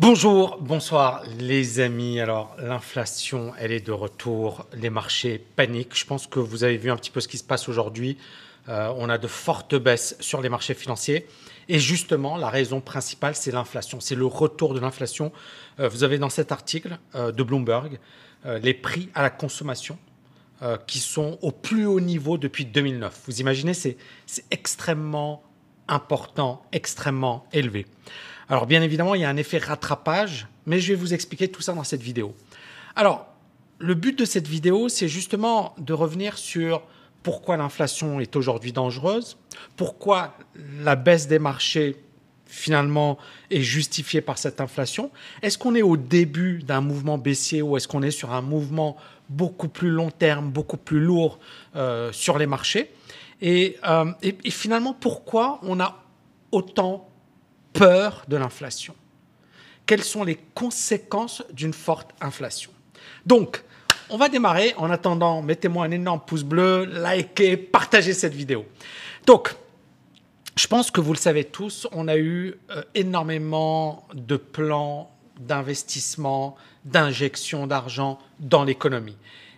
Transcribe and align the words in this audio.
Bonjour, 0.00 0.56
bonsoir 0.62 1.22
les 1.38 1.78
amis. 1.78 2.20
Alors 2.20 2.56
l'inflation, 2.58 3.52
elle 3.58 3.70
est 3.70 3.86
de 3.86 3.92
retour. 3.92 4.64
Les 4.72 4.88
marchés 4.88 5.38
paniquent. 5.56 5.94
Je 5.94 6.06
pense 6.06 6.26
que 6.26 6.40
vous 6.40 6.64
avez 6.64 6.78
vu 6.78 6.90
un 6.90 6.96
petit 6.96 7.10
peu 7.10 7.20
ce 7.20 7.28
qui 7.28 7.36
se 7.36 7.44
passe 7.44 7.68
aujourd'hui. 7.68 8.16
Euh, 8.70 8.90
on 8.96 9.10
a 9.10 9.18
de 9.18 9.26
fortes 9.26 9.74
baisses 9.74 10.16
sur 10.18 10.40
les 10.40 10.48
marchés 10.48 10.72
financiers. 10.72 11.26
Et 11.68 11.78
justement, 11.78 12.38
la 12.38 12.48
raison 12.48 12.80
principale, 12.80 13.34
c'est 13.34 13.52
l'inflation. 13.52 14.00
C'est 14.00 14.14
le 14.14 14.24
retour 14.24 14.72
de 14.72 14.80
l'inflation. 14.80 15.32
Euh, 15.80 15.90
vous 15.90 16.02
avez 16.02 16.16
dans 16.16 16.30
cet 16.30 16.50
article 16.50 16.98
euh, 17.14 17.30
de 17.30 17.42
Bloomberg 17.42 17.98
les 18.62 18.72
prix 18.72 19.10
à 19.14 19.20
la 19.20 19.28
consommation 19.28 19.98
qui 20.86 20.98
sont 20.98 21.38
au 21.42 21.52
plus 21.52 21.84
haut 21.84 22.00
niveau 22.00 22.38
depuis 22.38 22.64
2009. 22.64 23.20
Vous 23.26 23.40
imaginez, 23.40 23.74
c'est 23.74 23.98
extrêmement 24.50 25.42
important, 25.88 26.62
extrêmement 26.72 27.46
élevé. 27.52 27.84
Alors 28.50 28.66
bien 28.66 28.82
évidemment, 28.82 29.14
il 29.14 29.20
y 29.20 29.24
a 29.24 29.28
un 29.28 29.36
effet 29.36 29.58
rattrapage, 29.58 30.48
mais 30.66 30.80
je 30.80 30.92
vais 30.92 30.96
vous 30.96 31.14
expliquer 31.14 31.46
tout 31.48 31.62
ça 31.62 31.72
dans 31.72 31.84
cette 31.84 32.02
vidéo. 32.02 32.34
Alors, 32.96 33.28
le 33.78 33.94
but 33.94 34.18
de 34.18 34.24
cette 34.24 34.48
vidéo, 34.48 34.88
c'est 34.88 35.06
justement 35.06 35.72
de 35.78 35.92
revenir 35.92 36.36
sur 36.36 36.82
pourquoi 37.22 37.56
l'inflation 37.56 38.18
est 38.18 38.34
aujourd'hui 38.34 38.72
dangereuse, 38.72 39.38
pourquoi 39.76 40.36
la 40.82 40.96
baisse 40.96 41.28
des 41.28 41.38
marchés 41.38 41.96
finalement 42.46 43.18
est 43.50 43.62
justifiée 43.62 44.20
par 44.20 44.36
cette 44.36 44.60
inflation. 44.60 45.12
Est-ce 45.42 45.56
qu'on 45.56 45.76
est 45.76 45.82
au 45.82 45.96
début 45.96 46.64
d'un 46.64 46.80
mouvement 46.80 47.18
baissier 47.18 47.62
ou 47.62 47.76
est-ce 47.76 47.86
qu'on 47.86 48.02
est 48.02 48.10
sur 48.10 48.32
un 48.32 48.42
mouvement 48.42 48.96
beaucoup 49.28 49.68
plus 49.68 49.90
long 49.90 50.10
terme, 50.10 50.50
beaucoup 50.50 50.76
plus 50.76 50.98
lourd 50.98 51.38
euh, 51.76 52.10
sur 52.10 52.36
les 52.36 52.46
marchés? 52.46 52.90
Euh, 53.44 54.12
et, 54.22 54.36
et, 54.44 54.50
finalement, 54.50 54.92
pourquoi 54.92 55.60
on 55.62 55.78
a 55.78 56.02
autant 56.50 57.09
peur 57.72 58.24
de 58.28 58.36
l'inflation 58.36 58.94
Quelles 59.86 60.04
sont 60.04 60.24
les 60.24 60.36
conséquences 60.54 61.42
d'une 61.52 61.72
forte 61.72 62.10
inflation? 62.20 62.70
Donc, 63.26 63.62
on 64.08 64.16
va 64.16 64.28
démarrer. 64.28 64.74
En 64.76 64.90
attendant, 64.90 65.42
mettez-moi 65.42 65.84
un 65.84 65.90
énorme 65.90 66.20
pouce 66.26 66.42
bleu, 66.42 66.84
likez, 66.84 67.56
partagez 67.56 68.12
cette 68.12 68.34
vidéo. 68.34 68.66
Donc, 69.26 69.54
je 70.56 70.66
pense 70.66 70.90
que 70.90 71.00
vous 71.00 71.12
le 71.12 71.18
savez 71.18 71.44
tous, 71.44 71.86
on 71.92 72.08
a 72.08 72.16
eu 72.16 72.54
euh, 72.70 72.82
énormément 72.94 74.06
de 74.14 74.36
plans 74.36 75.10
d'investissement, 75.38 76.56
d'injection 76.84 77.66
d'argent 77.66 78.18
dans 78.40 78.64
l'économie. 78.64 79.16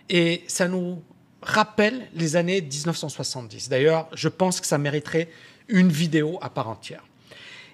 Et 0.09 0.45
ça 0.47 0.69
nous 0.69 1.03
rappelle 1.43 2.09
les 2.15 2.37
années 2.37 2.61
1970. 2.61 3.69
D'ailleurs, 3.69 4.09
je 4.15 4.29
pense 4.29 4.61
que 4.61 4.67
ça 4.67 4.79
mériterait 4.79 5.29
une 5.69 5.89
vidéo 5.89 6.39
à 6.41 6.51
part 6.51 6.69
entière. 6.69 7.03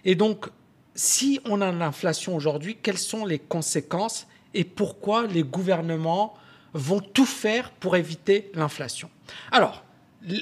Et 0.05 0.15
donc, 0.15 0.49
si 0.95 1.41
on 1.45 1.61
a 1.61 1.71
l'inflation 1.71 2.35
aujourd'hui, 2.37 2.77
quelles 2.83 2.99
sont 2.99 3.25
les 3.25 3.39
conséquences 3.39 4.27
et 4.55 4.65
pourquoi 4.65 5.27
les 5.27 5.43
gouvernements 5.43 6.35
vont 6.73 7.01
tout 7.01 7.27
faire 7.27 7.71
pour 7.71 7.97
éviter 7.97 8.51
l'inflation? 8.55 9.11
Alors, 9.53 9.85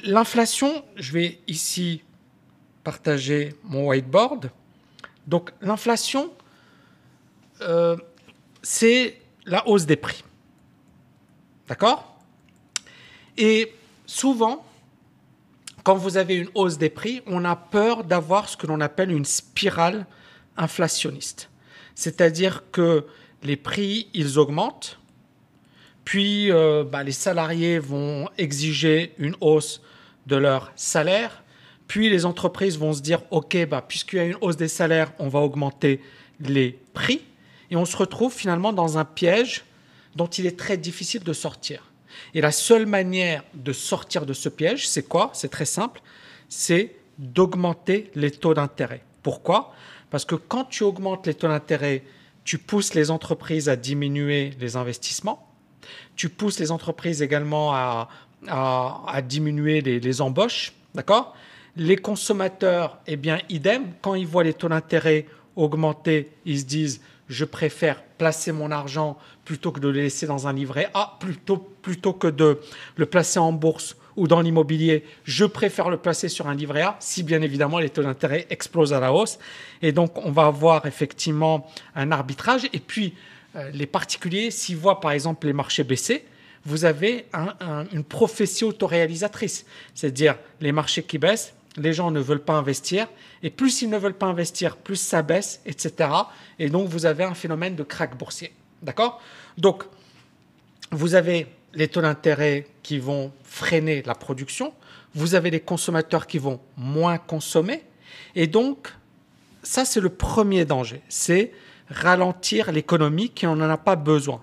l'inflation, 0.04 0.84
je 0.96 1.12
vais 1.12 1.40
ici 1.46 2.02
partager 2.84 3.54
mon 3.64 3.88
whiteboard. 3.88 4.50
Donc, 5.26 5.50
l'inflation, 5.60 6.32
euh, 7.60 7.96
c'est 8.62 9.20
la 9.44 9.66
hausse 9.68 9.86
des 9.86 9.96
prix. 9.96 10.22
D'accord? 11.68 12.16
Et 13.36 13.72
souvent, 14.06 14.64
quand 15.86 15.94
vous 15.94 16.16
avez 16.16 16.34
une 16.34 16.48
hausse 16.56 16.78
des 16.78 16.90
prix, 16.90 17.22
on 17.28 17.44
a 17.44 17.54
peur 17.54 18.02
d'avoir 18.02 18.48
ce 18.48 18.56
que 18.56 18.66
l'on 18.66 18.80
appelle 18.80 19.12
une 19.12 19.24
spirale 19.24 20.04
inflationniste. 20.56 21.48
C'est-à-dire 21.94 22.64
que 22.72 23.06
les 23.44 23.54
prix, 23.54 24.08
ils 24.12 24.36
augmentent, 24.36 24.98
puis 26.04 26.50
euh, 26.50 26.82
bah, 26.82 27.04
les 27.04 27.12
salariés 27.12 27.78
vont 27.78 28.28
exiger 28.36 29.14
une 29.18 29.36
hausse 29.40 29.80
de 30.26 30.34
leur 30.34 30.72
salaire, 30.74 31.44
puis 31.86 32.10
les 32.10 32.26
entreprises 32.26 32.76
vont 32.76 32.92
se 32.92 33.00
dire, 33.00 33.22
OK, 33.30 33.56
bah, 33.68 33.80
puisqu'il 33.80 34.16
y 34.16 34.22
a 34.22 34.24
une 34.24 34.38
hausse 34.40 34.56
des 34.56 34.66
salaires, 34.66 35.12
on 35.20 35.28
va 35.28 35.38
augmenter 35.38 36.00
les 36.40 36.80
prix, 36.94 37.22
et 37.70 37.76
on 37.76 37.84
se 37.84 37.96
retrouve 37.96 38.34
finalement 38.34 38.72
dans 38.72 38.98
un 38.98 39.04
piège 39.04 39.64
dont 40.16 40.26
il 40.26 40.46
est 40.46 40.58
très 40.58 40.78
difficile 40.78 41.22
de 41.22 41.32
sortir. 41.32 41.85
Et 42.34 42.40
la 42.40 42.52
seule 42.52 42.86
manière 42.86 43.42
de 43.54 43.72
sortir 43.72 44.26
de 44.26 44.32
ce 44.32 44.48
piège, 44.48 44.88
c'est 44.88 45.02
quoi? 45.02 45.30
C'est 45.32 45.50
très 45.50 45.64
simple, 45.64 46.00
c'est 46.48 46.96
d'augmenter 47.18 48.10
les 48.14 48.30
taux 48.30 48.54
d'intérêt. 48.54 49.02
Pourquoi? 49.22 49.74
Parce 50.10 50.24
que 50.24 50.34
quand 50.34 50.64
tu 50.64 50.82
augmentes 50.82 51.26
les 51.26 51.34
taux 51.34 51.48
d'intérêt, 51.48 52.02
tu 52.44 52.58
pousses 52.58 52.94
les 52.94 53.10
entreprises 53.10 53.68
à 53.68 53.76
diminuer 53.76 54.52
les 54.60 54.76
investissements, 54.76 55.48
tu 56.14 56.28
pousses 56.28 56.58
les 56.58 56.70
entreprises 56.70 57.22
également 57.22 57.74
à, 57.74 58.08
diminuer 59.22 59.80
les, 59.80 59.98
les 59.98 60.20
embauches, 60.20 60.72
d'accord? 60.94 61.34
Les 61.76 61.96
consommateurs, 61.96 62.98
eh 63.06 63.16
bien, 63.16 63.38
idem, 63.48 63.92
quand 64.00 64.14
ils 64.14 64.26
voient 64.26 64.44
les 64.44 64.54
taux 64.54 64.68
d'intérêt 64.68 65.26
augmenter, 65.56 66.30
ils 66.44 66.60
se 66.60 66.64
disent 66.64 67.00
je 67.28 67.44
préfère 67.44 68.02
placer 68.02 68.52
mon 68.52 68.70
argent 68.70 69.18
plutôt 69.44 69.72
que 69.72 69.80
de 69.80 69.88
le 69.88 70.00
laisser 70.00 70.26
dans 70.26 70.46
un 70.46 70.52
livret 70.52 70.88
A, 70.94 71.16
plutôt, 71.20 71.56
plutôt 71.56 72.12
que 72.12 72.28
de 72.28 72.60
le 72.96 73.06
placer 73.06 73.38
en 73.38 73.52
bourse 73.52 73.96
ou 74.16 74.26
dans 74.26 74.40
l'immobilier, 74.40 75.04
je 75.24 75.44
préfère 75.44 75.90
le 75.90 75.98
placer 75.98 76.28
sur 76.28 76.48
un 76.48 76.54
livret 76.54 76.82
A, 76.82 76.96
si 77.00 77.22
bien 77.22 77.42
évidemment 77.42 77.78
les 77.78 77.90
taux 77.90 78.02
d'intérêt 78.02 78.46
explosent 78.48 78.92
à 78.92 79.00
la 79.00 79.12
hausse. 79.12 79.38
Et 79.82 79.92
donc, 79.92 80.16
on 80.24 80.30
va 80.30 80.46
avoir 80.46 80.86
effectivement 80.86 81.70
un 81.94 82.10
arbitrage. 82.12 82.66
Et 82.72 82.80
puis, 82.80 83.14
euh, 83.56 83.70
les 83.70 83.86
particuliers, 83.86 84.50
s'ils 84.50 84.76
voient 84.76 85.00
par 85.00 85.10
exemple 85.12 85.46
les 85.46 85.52
marchés 85.52 85.84
baisser, 85.84 86.24
vous 86.64 86.84
avez 86.84 87.26
une 87.92 88.02
prophétie 88.02 88.64
autoréalisatrice. 88.64 89.66
C'est-à-dire, 89.94 90.36
les 90.60 90.72
marchés 90.72 91.04
qui 91.04 91.16
baissent, 91.16 91.54
les 91.76 91.92
gens 91.92 92.10
ne 92.10 92.20
veulent 92.20 92.44
pas 92.44 92.54
investir, 92.54 93.06
et 93.42 93.50
plus 93.50 93.82
ils 93.82 93.90
ne 93.90 93.98
veulent 93.98 94.14
pas 94.14 94.26
investir, 94.26 94.76
plus 94.76 94.96
ça 94.96 95.22
baisse, 95.22 95.60
etc. 95.66 96.10
Et 96.58 96.68
donc 96.68 96.88
vous 96.88 97.06
avez 97.06 97.24
un 97.24 97.34
phénomène 97.34 97.76
de 97.76 97.82
crack 97.82 98.16
boursier. 98.16 98.52
D'accord? 98.82 99.20
Donc, 99.58 99.84
vous 100.92 101.14
avez 101.14 101.46
les 101.74 101.88
taux 101.88 102.00
d'intérêt 102.00 102.66
qui 102.82 102.98
vont 102.98 103.32
freiner 103.42 104.02
la 104.02 104.14
production, 104.14 104.72
vous 105.14 105.34
avez 105.34 105.50
les 105.50 105.60
consommateurs 105.60 106.26
qui 106.26 106.38
vont 106.38 106.60
moins 106.76 107.18
consommer, 107.18 107.82
et 108.34 108.46
donc, 108.46 108.94
ça 109.62 109.84
c'est 109.84 110.00
le 110.00 110.10
premier 110.10 110.64
danger, 110.64 111.02
c'est 111.08 111.52
ralentir 111.88 112.72
l'économie 112.72 113.30
qui 113.30 113.46
n'en 113.46 113.60
a 113.60 113.78
pas 113.78 113.96
besoin. 113.96 114.42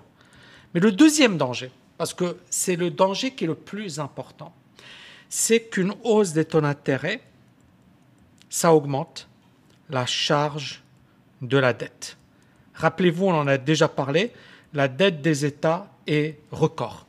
Mais 0.74 0.80
le 0.80 0.92
deuxième 0.92 1.38
danger, 1.38 1.70
parce 1.96 2.12
que 2.12 2.36
c'est 2.50 2.76
le 2.76 2.90
danger 2.90 3.32
qui 3.32 3.44
est 3.44 3.46
le 3.46 3.54
plus 3.54 4.00
important, 4.00 4.52
c'est 5.28 5.68
qu'une 5.68 5.94
hausse 6.04 6.32
des 6.32 6.44
taux 6.44 6.60
d'intérêt, 6.60 7.20
ça 8.48 8.74
augmente 8.74 9.28
la 9.90 10.06
charge 10.06 10.82
de 11.42 11.58
la 11.58 11.72
dette. 11.72 12.16
Rappelez-vous, 12.74 13.26
on 13.26 13.34
en 13.34 13.46
a 13.46 13.58
déjà 13.58 13.88
parlé, 13.88 14.32
la 14.72 14.88
dette 14.88 15.22
des 15.22 15.44
États 15.44 15.90
est 16.06 16.38
record. 16.50 17.06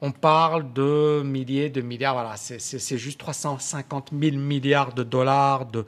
On 0.00 0.10
parle 0.10 0.72
de 0.72 1.22
milliers 1.24 1.70
de 1.70 1.80
milliards, 1.80 2.14
voilà, 2.14 2.36
c'est 2.36 2.98
juste 2.98 3.20
350 3.20 4.10
000 4.18 4.36
milliards 4.36 4.94
de 4.94 5.04
dollars 5.04 5.66
de, 5.66 5.86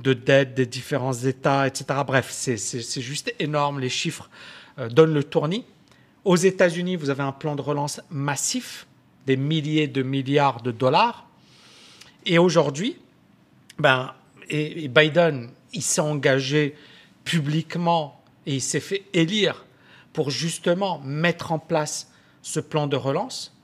de 0.00 0.14
dettes 0.14 0.54
des 0.54 0.66
différents 0.66 1.12
États, 1.12 1.68
etc. 1.68 2.00
Bref, 2.04 2.30
c'est 2.30 3.00
juste 3.00 3.32
énorme, 3.38 3.78
les 3.78 3.88
chiffres 3.88 4.28
euh, 4.78 4.88
donnent 4.88 5.14
le 5.14 5.22
tournis. 5.22 5.64
Aux 6.24 6.36
États-Unis, 6.36 6.96
vous 6.96 7.10
avez 7.10 7.22
un 7.22 7.32
plan 7.32 7.54
de 7.54 7.62
relance 7.62 8.00
massif 8.10 8.86
des 9.26 9.36
milliers 9.36 9.88
de 9.88 10.02
milliards 10.02 10.62
de 10.62 10.70
dollars. 10.70 11.26
Et 12.26 12.38
aujourd'hui, 12.38 12.96
ben, 13.78 14.14
Biden, 14.48 15.50
il 15.72 15.82
s'est 15.82 16.00
engagé 16.00 16.76
publiquement 17.24 18.20
et 18.46 18.54
il 18.54 18.62
s'est 18.62 18.80
fait 18.80 19.04
élire 19.12 19.64
pour 20.12 20.30
justement 20.30 21.00
mettre 21.00 21.52
en 21.52 21.58
place 21.58 22.10
ce 22.42 22.60
plan 22.60 22.86
de 22.86 22.96
relance. 22.96 23.54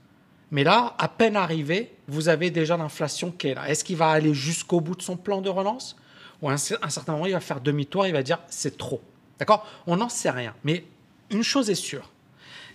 Mais 0.51 0.63
là, 0.63 0.95
à 0.97 1.07
peine 1.07 1.35
arrivé, 1.35 1.91
vous 2.07 2.27
avez 2.27 2.49
déjà 2.49 2.75
l'inflation 2.75 3.31
qui 3.31 3.49
est 3.49 3.53
là. 3.53 3.69
Est-ce 3.69 3.83
qu'il 3.83 3.97
va 3.97 4.09
aller 4.09 4.33
jusqu'au 4.33 4.81
bout 4.81 4.95
de 4.95 5.01
son 5.01 5.15
plan 5.15 5.41
de 5.41 5.49
relance? 5.49 5.95
Ou 6.41 6.49
à 6.49 6.53
un, 6.53 6.57
certain 6.57 7.13
moment, 7.13 7.25
il 7.25 7.33
va 7.33 7.39
faire 7.39 7.61
demi-tour, 7.61 8.07
il 8.07 8.13
va 8.13 8.23
dire 8.23 8.39
c'est 8.47 8.77
trop. 8.77 9.01
D'accord? 9.37 9.67
On 9.85 9.97
n'en 9.97 10.09
sait 10.09 10.31
rien. 10.31 10.55
Mais 10.63 10.85
une 11.29 11.43
chose 11.43 11.69
est 11.69 11.75
sûre, 11.75 12.09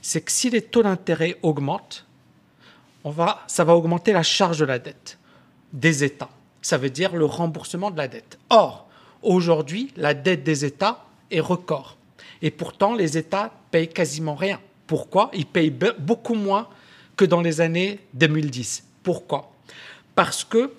c'est 0.02 0.20
que 0.20 0.30
si 0.30 0.50
les 0.50 0.62
taux 0.62 0.82
d'intérêt 0.82 1.38
augmentent, 1.42 2.06
on 3.04 3.10
va, 3.10 3.42
ça 3.46 3.64
va 3.64 3.76
augmenter 3.76 4.12
la 4.12 4.22
charge 4.22 4.58
de 4.58 4.64
la 4.64 4.78
dette 4.78 5.18
des 5.72 6.04
États. 6.04 6.30
Ça 6.62 6.78
veut 6.78 6.90
dire 6.90 7.14
le 7.14 7.26
remboursement 7.26 7.90
de 7.90 7.98
la 7.98 8.08
dette. 8.08 8.38
Or, 8.48 8.88
aujourd'hui, 9.22 9.92
la 9.96 10.14
dette 10.14 10.42
des 10.42 10.64
États 10.64 11.04
est 11.30 11.40
record. 11.40 11.98
Et 12.40 12.50
pourtant, 12.50 12.94
les 12.94 13.18
États 13.18 13.52
payent 13.70 13.88
quasiment 13.88 14.34
rien. 14.34 14.60
Pourquoi? 14.86 15.30
Ils 15.34 15.46
payent 15.46 15.76
beaucoup 15.98 16.34
moins 16.34 16.68
que 17.16 17.24
dans 17.24 17.40
les 17.40 17.60
années 17.60 18.00
2010. 18.14 18.84
Pourquoi? 19.02 19.52
Parce 20.14 20.44
que, 20.44 20.72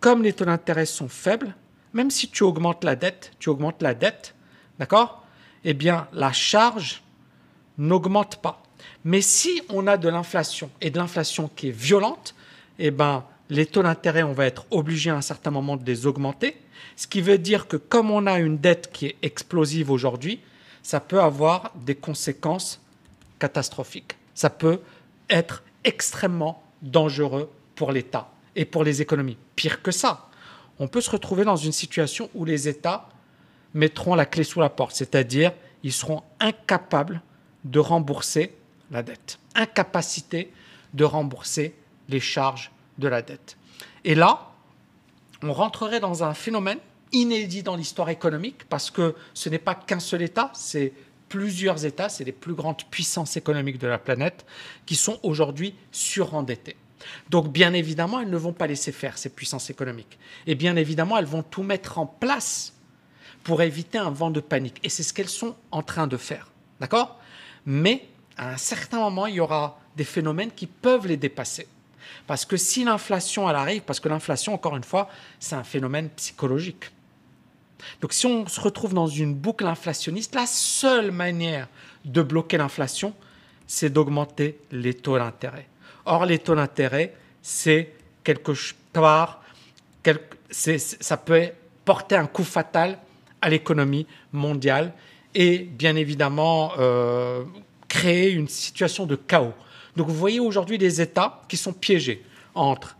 comme 0.00 0.22
les 0.22 0.32
taux 0.32 0.44
d'intérêt 0.44 0.86
sont 0.86 1.08
faibles, 1.08 1.54
même 1.92 2.10
si 2.10 2.28
tu 2.28 2.42
augmentes 2.42 2.84
la 2.84 2.96
dette, 2.96 3.32
tu 3.38 3.48
augmentes 3.48 3.82
la 3.82 3.94
dette, 3.94 4.34
d'accord? 4.78 5.24
Eh 5.64 5.74
bien, 5.74 6.08
la 6.12 6.32
charge 6.32 7.02
n'augmente 7.78 8.36
pas. 8.36 8.62
Mais 9.04 9.20
si 9.20 9.62
on 9.68 9.86
a 9.86 9.96
de 9.96 10.08
l'inflation 10.08 10.70
et 10.80 10.90
de 10.90 10.98
l'inflation 10.98 11.50
qui 11.54 11.68
est 11.68 11.76
violente, 11.76 12.34
eh 12.78 12.90
ben, 12.90 13.24
les 13.50 13.66
taux 13.66 13.82
d'intérêt, 13.82 14.22
on 14.22 14.32
va 14.32 14.46
être 14.46 14.66
obligé 14.70 15.10
à 15.10 15.16
un 15.16 15.20
certain 15.20 15.50
moment 15.50 15.76
de 15.76 15.84
les 15.84 16.06
augmenter. 16.06 16.56
Ce 16.96 17.06
qui 17.06 17.20
veut 17.20 17.38
dire 17.38 17.68
que 17.68 17.76
comme 17.76 18.10
on 18.10 18.26
a 18.26 18.38
une 18.38 18.58
dette 18.58 18.90
qui 18.92 19.06
est 19.06 19.16
explosive 19.22 19.90
aujourd'hui, 19.90 20.40
ça 20.82 21.00
peut 21.00 21.20
avoir 21.20 21.72
des 21.74 21.94
conséquences 21.94 22.80
catastrophiques. 23.38 24.16
Ça 24.34 24.50
peut 24.50 24.80
être 25.28 25.62
extrêmement 25.84 26.62
dangereux 26.82 27.50
pour 27.74 27.92
l'État 27.92 28.30
et 28.56 28.64
pour 28.64 28.84
les 28.84 29.02
économies. 29.02 29.36
Pire 29.56 29.82
que 29.82 29.90
ça, 29.90 30.28
on 30.78 30.88
peut 30.88 31.00
se 31.00 31.10
retrouver 31.10 31.44
dans 31.44 31.56
une 31.56 31.72
situation 31.72 32.30
où 32.34 32.44
les 32.44 32.68
États 32.68 33.08
mettront 33.74 34.14
la 34.14 34.26
clé 34.26 34.44
sous 34.44 34.60
la 34.60 34.68
porte, 34.68 34.94
c'est-à-dire 34.94 35.52
ils 35.82 35.92
seront 35.92 36.22
incapables 36.40 37.22
de 37.64 37.78
rembourser 37.78 38.54
la 38.90 39.02
dette, 39.02 39.38
incapacité 39.54 40.52
de 40.92 41.04
rembourser 41.04 41.74
les 42.08 42.20
charges 42.20 42.70
de 42.98 43.08
la 43.08 43.22
dette. 43.22 43.56
Et 44.04 44.14
là, 44.14 44.52
on 45.42 45.52
rentrerait 45.52 46.00
dans 46.00 46.24
un 46.24 46.34
phénomène 46.34 46.78
inédit 47.12 47.62
dans 47.62 47.76
l'histoire 47.76 48.10
économique 48.10 48.64
parce 48.68 48.90
que 48.90 49.14
ce 49.34 49.48
n'est 49.48 49.58
pas 49.58 49.74
qu'un 49.74 50.00
seul 50.00 50.22
État, 50.22 50.50
c'est 50.54 50.92
plusieurs 51.28 51.84
États, 51.84 52.08
c'est 52.08 52.24
les 52.24 52.32
plus 52.32 52.54
grandes 52.54 52.84
puissances 52.90 53.36
économiques 53.36 53.78
de 53.78 53.86
la 53.86 53.98
planète 53.98 54.44
qui 54.86 54.96
sont 54.96 55.18
aujourd'hui 55.22 55.74
surendettés. 55.90 56.76
Donc 57.30 57.52
bien 57.52 57.72
évidemment, 57.72 58.20
elles 58.20 58.30
ne 58.30 58.36
vont 58.36 58.52
pas 58.52 58.66
laisser 58.66 58.92
faire 58.92 59.18
ces 59.18 59.30
puissances 59.30 59.70
économiques. 59.70 60.18
Et 60.46 60.54
bien 60.54 60.76
évidemment, 60.76 61.18
elles 61.18 61.24
vont 61.24 61.42
tout 61.42 61.62
mettre 61.62 61.98
en 61.98 62.06
place 62.06 62.72
pour 63.42 63.62
éviter 63.62 63.98
un 63.98 64.10
vent 64.10 64.30
de 64.30 64.40
panique. 64.40 64.80
Et 64.82 64.88
c'est 64.88 65.02
ce 65.02 65.12
qu'elles 65.12 65.28
sont 65.28 65.54
en 65.70 65.82
train 65.82 66.06
de 66.06 66.16
faire. 66.16 66.50
D'accord? 66.80 67.18
Mais 67.66 68.08
à 68.36 68.50
un 68.50 68.56
certain 68.56 68.98
moment, 68.98 69.26
il 69.26 69.34
y 69.34 69.40
aura 69.40 69.78
des 69.96 70.04
phénomènes 70.04 70.50
qui 70.50 70.66
peuvent 70.66 71.06
les 71.06 71.16
dépasser. 71.16 71.66
Parce 72.26 72.44
que 72.44 72.56
si 72.56 72.84
l'inflation, 72.84 73.48
elle 73.48 73.56
arrive, 73.56 73.82
parce 73.82 74.00
que 74.00 74.08
l'inflation, 74.08 74.54
encore 74.54 74.76
une 74.76 74.84
fois, 74.84 75.08
c'est 75.38 75.54
un 75.54 75.64
phénomène 75.64 76.08
psychologique. 76.10 76.90
Donc 78.00 78.12
si 78.12 78.26
on 78.26 78.46
se 78.46 78.60
retrouve 78.60 78.94
dans 78.94 79.06
une 79.06 79.34
boucle 79.34 79.66
inflationniste, 79.66 80.34
la 80.34 80.46
seule 80.46 81.10
manière 81.10 81.68
de 82.04 82.22
bloquer 82.22 82.56
l'inflation, 82.56 83.14
c'est 83.66 83.90
d'augmenter 83.90 84.58
les 84.70 84.94
taux 84.94 85.18
d'intérêt. 85.18 85.66
Or, 86.06 86.26
les 86.26 86.38
taux 86.38 86.54
d'intérêt, 86.54 87.14
c'est 87.42 87.94
quelque 88.22 88.52
part, 88.92 89.42
ça 90.50 91.16
peut 91.16 91.50
porter 91.84 92.16
un 92.16 92.26
coup 92.26 92.44
fatal 92.44 92.98
à 93.42 93.50
l'économie 93.50 94.06
mondiale 94.32 94.92
et 95.34 95.58
bien 95.58 95.96
évidemment 95.96 96.72
euh, 96.78 97.44
créer 97.94 98.32
une 98.32 98.48
situation 98.48 99.06
de 99.06 99.14
chaos. 99.14 99.54
Donc 99.96 100.08
vous 100.08 100.16
voyez 100.16 100.40
aujourd'hui 100.40 100.78
des 100.78 101.00
États 101.00 101.42
qui 101.48 101.56
sont 101.56 101.72
piégés 101.72 102.24
entre 102.56 102.96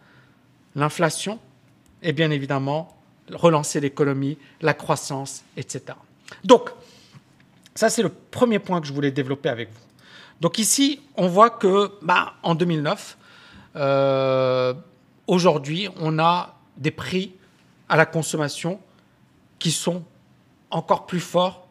l'inflation 0.77 1.41
et 2.01 2.13
bien 2.13 2.31
évidemment 2.31 2.97
relancer 3.33 3.81
l'économie, 3.81 4.39
la 4.61 4.73
croissance, 4.73 5.43
etc. 5.57 5.99
Donc, 6.45 6.71
ça 7.75 7.91
c'est 7.91 8.05
le 8.05 8.09
premier 8.09 8.61
point 8.61 8.81
que 8.81 8.87
je 8.87 8.93
voulais 8.93 9.11
développer 9.11 9.49
avec 9.49 9.69
vous. 9.73 9.81
Donc 10.41 10.59
ici, 10.59 11.01
on 11.17 11.27
voit 11.27 11.51
que 11.51 11.91
bah, 12.01 12.35
en 12.45 12.55
2009, 12.55 13.19
euh, 13.75 14.75
aujourd'hui, 15.27 15.89
on 15.97 16.21
a 16.21 16.57
des 16.77 16.93
prix 16.93 17.33
à 17.89 17.97
la 17.97 18.07
consommation 18.07 18.79
qui 19.59 19.73
sont 19.73 20.05
encore 20.71 21.07
plus 21.07 21.21
forts, 21.21 21.67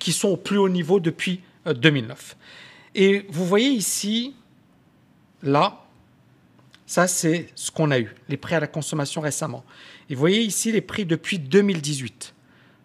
qui 0.00 0.10
sont 0.10 0.30
au 0.30 0.36
plus 0.36 0.58
haut 0.58 0.68
niveau 0.68 0.98
depuis 0.98 1.40
2009. 1.66 2.36
Euh, 2.36 3.00
Et 3.00 3.26
vous 3.28 3.46
voyez 3.46 3.70
ici, 3.70 4.34
là, 5.42 5.84
ça 6.86 7.06
c'est 7.06 7.48
ce 7.54 7.70
qu'on 7.70 7.90
a 7.90 7.98
eu, 7.98 8.14
les 8.28 8.36
prix 8.36 8.54
à 8.54 8.60
la 8.60 8.66
consommation 8.66 9.20
récemment. 9.20 9.64
Et 10.10 10.14
vous 10.14 10.20
voyez 10.20 10.42
ici 10.42 10.72
les 10.72 10.80
prix 10.80 11.06
depuis 11.06 11.38
2018. 11.38 12.34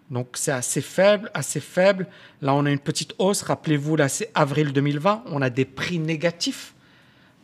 Donc 0.09 0.29
c'est 0.35 0.51
assez 0.51 0.81
faible, 0.81 1.29
assez 1.33 1.59
faible. 1.59 2.07
Là, 2.41 2.53
on 2.53 2.65
a 2.65 2.71
une 2.71 2.79
petite 2.79 3.13
hausse. 3.17 3.41
Rappelez-vous, 3.41 3.95
là, 3.95 4.07
c'est 4.07 4.31
avril 4.33 4.71
2020. 4.71 5.23
On 5.27 5.41
a 5.41 5.49
des 5.49 5.65
prix 5.65 5.99
négatifs 5.99 6.73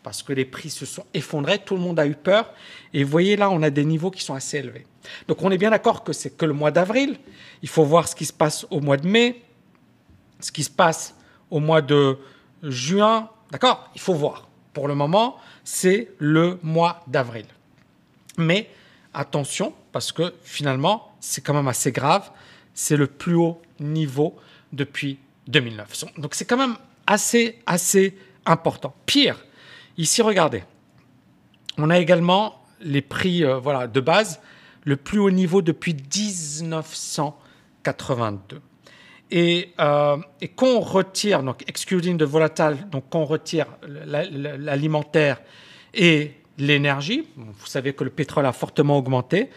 parce 0.01 0.23
que 0.23 0.33
les 0.33 0.45
prix 0.45 0.69
se 0.69 0.85
sont 0.85 1.05
effondrés. 1.13 1.59
Tout 1.59 1.75
le 1.75 1.81
monde 1.81 1.99
a 1.99 2.07
eu 2.07 2.15
peur. 2.15 2.53
Et 2.93 3.03
vous 3.03 3.11
voyez, 3.11 3.35
là, 3.35 3.49
on 3.49 3.61
a 3.63 3.69
des 3.69 3.83
niveaux 3.83 4.11
qui 4.11 4.23
sont 4.23 4.33
assez 4.33 4.57
élevés. 4.57 4.85
Donc 5.27 5.41
on 5.41 5.51
est 5.51 5.57
bien 5.57 5.71
d'accord 5.71 6.03
que 6.03 6.13
c'est 6.13 6.37
que 6.37 6.45
le 6.45 6.53
mois 6.53 6.71
d'avril. 6.71 7.17
Il 7.61 7.69
faut 7.69 7.83
voir 7.83 8.07
ce 8.07 8.15
qui 8.15 8.25
se 8.25 8.33
passe 8.33 8.65
au 8.69 8.79
mois 8.79 8.97
de 8.97 9.07
mai, 9.07 9.41
ce 10.39 10.51
qui 10.51 10.63
se 10.63 10.69
passe 10.69 11.15
au 11.53 11.59
mois 11.59 11.81
de 11.81 12.17
juin. 12.63 13.29
D'accord? 13.51 13.89
Il 13.95 14.01
faut 14.01 14.13
voir. 14.13 14.47
Pour 14.73 14.87
le 14.87 14.95
moment, 14.95 15.37
c'est 15.63 16.11
le 16.17 16.59
mois 16.63 17.03
d'avril. 17.07 17.45
Mais 18.37 18.69
attention, 19.13 19.73
parce 19.91 20.11
que 20.11 20.33
finalement, 20.43 21.13
c'est 21.19 21.41
quand 21.41 21.53
même 21.53 21.67
assez 21.67 21.91
grave 21.91 22.31
c'est 22.73 22.97
le 22.97 23.05
plus 23.07 23.35
haut 23.35 23.61
niveau 23.79 24.35
depuis 24.71 25.19
2009. 25.47 26.05
Donc 26.17 26.35
c'est 26.35 26.45
quand 26.45 26.57
même 26.57 26.75
assez, 27.07 27.59
assez 27.65 28.15
important. 28.45 28.93
Pire, 29.05 29.43
ici, 29.97 30.21
regardez, 30.21 30.63
on 31.77 31.89
a 31.89 31.97
également 31.99 32.61
les 32.81 33.01
prix 33.01 33.43
euh, 33.43 33.57
voilà, 33.59 33.87
de 33.87 33.99
base, 33.99 34.39
le 34.83 34.95
plus 34.97 35.17
haut 35.19 35.31
niveau 35.31 35.61
depuis 35.61 35.93
1982. 35.93 38.61
Et, 39.35 39.73
euh, 39.79 40.17
et 40.41 40.49
quand 40.49 40.67
on 40.67 40.79
retire, 40.79 41.41
donc 41.41 41.67
excluding 41.67 42.17
de 42.17 42.25
volatile, 42.25 42.77
donc 42.91 43.05
quand 43.09 43.21
on 43.21 43.25
retire 43.25 43.65
l'alimentaire 43.81 45.41
et 45.95 46.33
l'énergie, 46.59 47.27
vous 47.35 47.65
savez 47.65 47.93
que 47.93 48.03
le 48.03 48.11
pétrole 48.11 48.45
a 48.45 48.53
fortement 48.53 48.95
augmenté, 48.95 49.49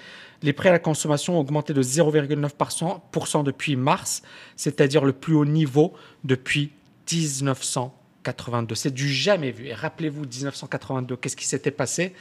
les 0.42 0.54
prêts 0.54 0.70
à 0.70 0.72
la 0.72 0.78
consommation 0.78 1.36
ont 1.36 1.40
augmenté 1.40 1.74
de 1.74 1.82
0,9% 1.82 3.44
depuis 3.44 3.76
mars, 3.76 4.22
c'est-à-dire 4.56 5.04
le 5.04 5.12
plus 5.12 5.34
haut 5.34 5.44
niveau 5.44 5.92
depuis 6.24 6.72
1982. 7.12 8.74
C'est 8.74 8.94
du 8.94 9.12
jamais 9.12 9.50
vu. 9.50 9.66
Et 9.66 9.74
rappelez-vous, 9.74 10.22
1982, 10.22 11.16
qu'est-ce 11.16 11.36
qui 11.36 11.46
s'était 11.46 11.70
passé? 11.70 12.14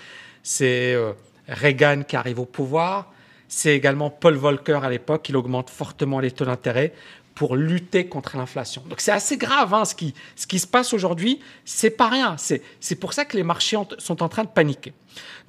C'est 0.44 0.94
euh, 0.94 1.14
Reagan 1.48 2.04
qui 2.06 2.18
arrive 2.18 2.40
au 2.40 2.46
pouvoir. 2.46 3.14
C'est 3.48 3.76
également 3.76 4.10
Paul 4.10 4.34
Volcker 4.36 4.80
à 4.84 4.90
l'époque. 4.90 5.30
Il 5.30 5.38
augmente 5.38 5.70
fortement 5.70 6.20
les 6.20 6.32
taux 6.32 6.46
d'intérêt 6.46 6.94
pour 7.36 7.58
lutter 7.58 8.08
contre 8.08 8.38
l'inflation. 8.38 8.82
Donc 8.90 9.02
c'est 9.02 9.12
assez 9.12 9.36
grave 9.36 9.74
hein, 9.74 9.84
ce, 9.84 9.94
qui, 9.94 10.14
ce 10.38 10.48
qui 10.48 10.58
se 10.58 10.66
passe 10.66 10.94
aujourd'hui, 10.94 11.42
c'est 11.66 11.90
pas 11.90 12.08
rien. 12.08 12.38
C'est 12.38 12.96
pour 12.96 13.12
ça 13.12 13.26
que 13.26 13.36
les 13.36 13.44
marchés 13.44 13.78
sont 13.98 14.24
en 14.24 14.30
train 14.30 14.46
de 14.46 14.50
paniquer. 14.50 14.94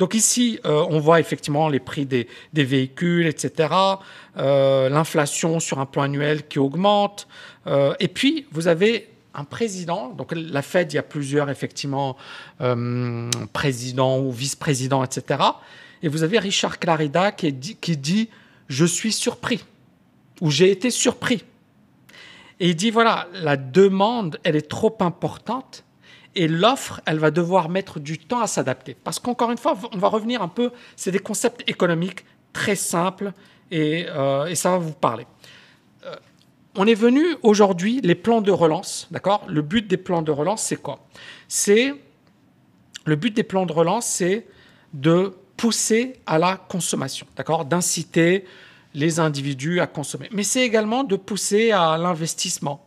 Donc 0.01 0.15
ici, 0.15 0.59
euh, 0.65 0.85
on 0.91 0.99
voit 0.99 1.21
effectivement 1.21 1.69
les 1.69 1.79
prix 1.79 2.05
des, 2.05 2.29
des 2.53 2.65
véhicules, 2.65 3.27
etc. 3.27 3.73
Euh, 4.37 4.89
l'inflation 4.89 5.61
sur 5.61 5.79
un 5.79 5.87
plan 5.87 6.03
annuel 6.03 6.47
qui 6.49 6.59
augmente. 6.59 7.29
Euh, 7.69 7.95
et 8.01 8.09
puis, 8.09 8.47
vous 8.51 8.67
avez 8.67 9.09
un 9.35 9.45
président, 9.45 10.09
donc 10.09 10.33
la 10.35 10.63
Fed, 10.63 10.93
il 10.93 10.97
y 10.97 10.99
a 10.99 11.03
plusieurs 11.03 11.51
effectivement 11.51 12.17
présidents 13.53 14.19
ou 14.19 14.33
vice-présidents, 14.33 15.05
etc. 15.05 15.41
Et 16.03 16.09
vous 16.09 16.23
avez 16.23 16.39
Richard 16.39 16.79
Clarida 16.79 17.33
qui, 17.33 17.53
dit, 17.53 17.77
qui 17.77 17.99
dit 17.99 18.31
Je 18.69 18.87
suis 18.87 19.13
surpris, 19.13 19.63
ou 20.41 20.51
j'ai 20.51 20.71
été 20.71 20.91
surpris. 20.91 21.45
Et 22.61 22.71
il 22.71 22.77
dit, 22.77 22.91
voilà, 22.91 23.29
la 23.35 23.57
demande, 23.57 24.39
elle 24.45 24.57
est 24.57 24.69
trop 24.69 24.97
importante 25.01 25.85
et 26.35 26.49
l'offre, 26.49 27.01
elle 27.07 27.19
va 27.19 27.31
devoir 27.31 27.69
mettre 27.69 27.99
du 27.99 28.19
temps 28.19 28.41
à 28.41 28.47
s'adapter. 28.47 28.95
Parce 28.95 29.19
qu'encore 29.19 29.51
une 29.51 29.59
fois, 29.59 29.77
on 29.93 29.99
va 29.99 30.09
revenir 30.09 30.43
un 30.43 30.49
peu, 30.49 30.71
c'est 30.95 31.11
des 31.11 31.19
concepts 31.19 31.69
économiques 31.69 32.25
très 32.53 32.77
simples 32.77 33.33
et, 33.71 34.07
euh, 34.09 34.55
ça 34.55 34.71
va 34.71 34.79
vous 34.79 34.93
parler. 34.93 35.27
Euh, 36.05 36.15
on 36.77 36.87
est 36.87 36.95
venu 36.95 37.25
aujourd'hui, 37.43 38.01
les 38.03 38.15
plans 38.15 38.43
de 38.43 38.51
relance, 38.53 39.09
d'accord? 39.11 39.45
Le 39.49 39.63
but 39.63 39.87
des 39.87 39.97
plans 39.97 40.23
de 40.23 40.31
relance, 40.31 40.63
c'est 40.63 40.77
quoi? 40.77 41.07
C'est 41.49 41.95
le 43.07 43.17
but 43.17 43.35
des 43.35 43.43
plans 43.43 43.67
de 43.67 43.73
relance, 43.73 44.07
c'est 44.07 44.47
de 44.93 45.35
pousser 45.57 46.21
à 46.27 46.39
la 46.39 46.57
consommation, 46.57 47.27
d'accord? 47.35 47.65
D'inciter 47.65 48.45
les 48.97 49.21
individus 49.21 49.79
à 49.81 49.87
consommer. 49.87 50.29
Mais 50.33 50.43
c'est 50.43 50.63
également 50.63 51.05
de 51.05 51.17
pousser 51.17 51.71
à 51.71 51.99
l'investissement, 51.99 52.85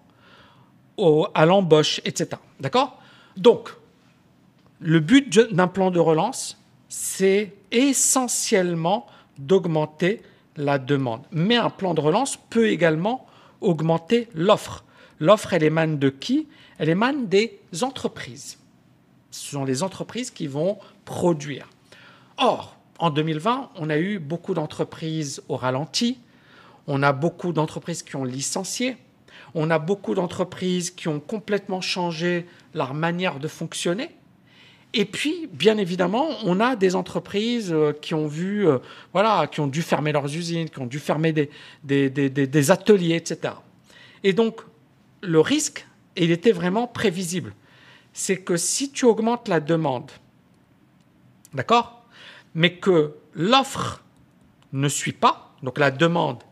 à 1.36 1.46
l'embauche, 1.46 2.02
etc. 2.04 2.32
D'accord? 2.60 3.00
Donc, 3.38 3.70
le 4.80 5.00
but 5.00 5.40
d'un 5.54 5.68
plan 5.68 5.92
de 5.92 6.00
relance, 6.00 6.58
c'est 6.90 7.54
essentiellement 7.72 9.06
d'augmenter 9.38 10.24
la 10.58 10.80
demande. 10.80 11.22
Mais 11.32 11.58
un 11.58 11.70
plan 11.70 11.94
de 11.94 12.02
relance 12.02 12.38
peut 12.50 12.70
également 12.70 13.28
augmenter 13.62 14.30
l'offre. 14.34 14.84
L'offre, 15.20 15.54
elle 15.54 15.64
émane 15.64 16.00
de 16.00 16.10
qui? 16.10 16.48
Elle 16.80 16.90
émane 16.90 17.28
des 17.28 17.62
entreprises. 17.82 18.58
Ce 19.30 19.52
sont 19.52 19.64
les 19.64 19.84
entreprises 19.84 20.32
qui 20.32 20.48
vont 20.48 20.80
produire. 21.06 21.70
Or, 22.38 22.79
en 23.00 23.10
2020, 23.10 23.72
on 23.76 23.90
a 23.90 23.98
eu 23.98 24.20
beaucoup 24.20 24.54
d'entreprises 24.54 25.42
au 25.48 25.56
ralenti, 25.56 26.20
on 26.88 27.02
a 27.04 27.14
beaucoup 27.14 27.54
d'entreprises 27.54 28.04
qui 28.04 28.16
ont 28.16 28.24
licencié, 28.24 28.98
On 29.56 29.72
a 29.72 29.80
beaucoup 29.80 30.14
d'entreprises 30.14 30.92
qui 30.92 31.08
ont 31.08 31.20
complètement 31.20 31.82
changé 31.82 32.46
leur 32.76 32.94
manière 32.94 33.40
de 33.40 33.48
fonctionner. 33.48 34.10
Et 34.94 35.06
puis, 35.06 35.48
bien 35.52 35.78
évidemment, 35.78 36.28
on 36.46 36.60
a 36.60 36.76
des 36.76 36.96
entreprises 36.96 37.72
euh, 37.72 37.94
qui 37.94 38.14
ont 38.14 38.28
vu, 38.28 38.68
euh, 38.68 38.80
voilà, 39.14 39.48
qui 39.48 39.60
ont 39.60 39.68
dû 39.68 39.82
fermer 39.82 40.12
leurs 40.12 40.36
usines, 40.36 40.70
qui 40.70 40.80
ont 40.80 40.88
dû 40.88 41.00
fermer 41.00 41.32
des, 41.32 41.50
des, 41.84 42.72
ateliers, 42.72 43.16
etc. 43.16 43.54
Et 44.24 44.34
donc, 44.34 44.62
le 45.22 45.40
risque, 45.40 45.86
il 46.16 46.32
était 46.32 46.52
vraiment 46.52 46.88
prévisible. 46.88 47.54
C'est 48.14 48.38
que 48.38 48.58
si 48.58 48.92
tu 48.92 49.06
augmentes 49.06 49.48
la 49.48 49.60
demande, 49.60 50.12
d'accord, 51.54 51.99
mais 52.56 52.76
que 52.76 53.16
l'offre 53.34 54.04
ne 54.74 54.88
suit 54.88 55.14
pas, 55.14 55.54
donc 55.64 55.78
la 55.78 55.92
demande, 55.92 56.44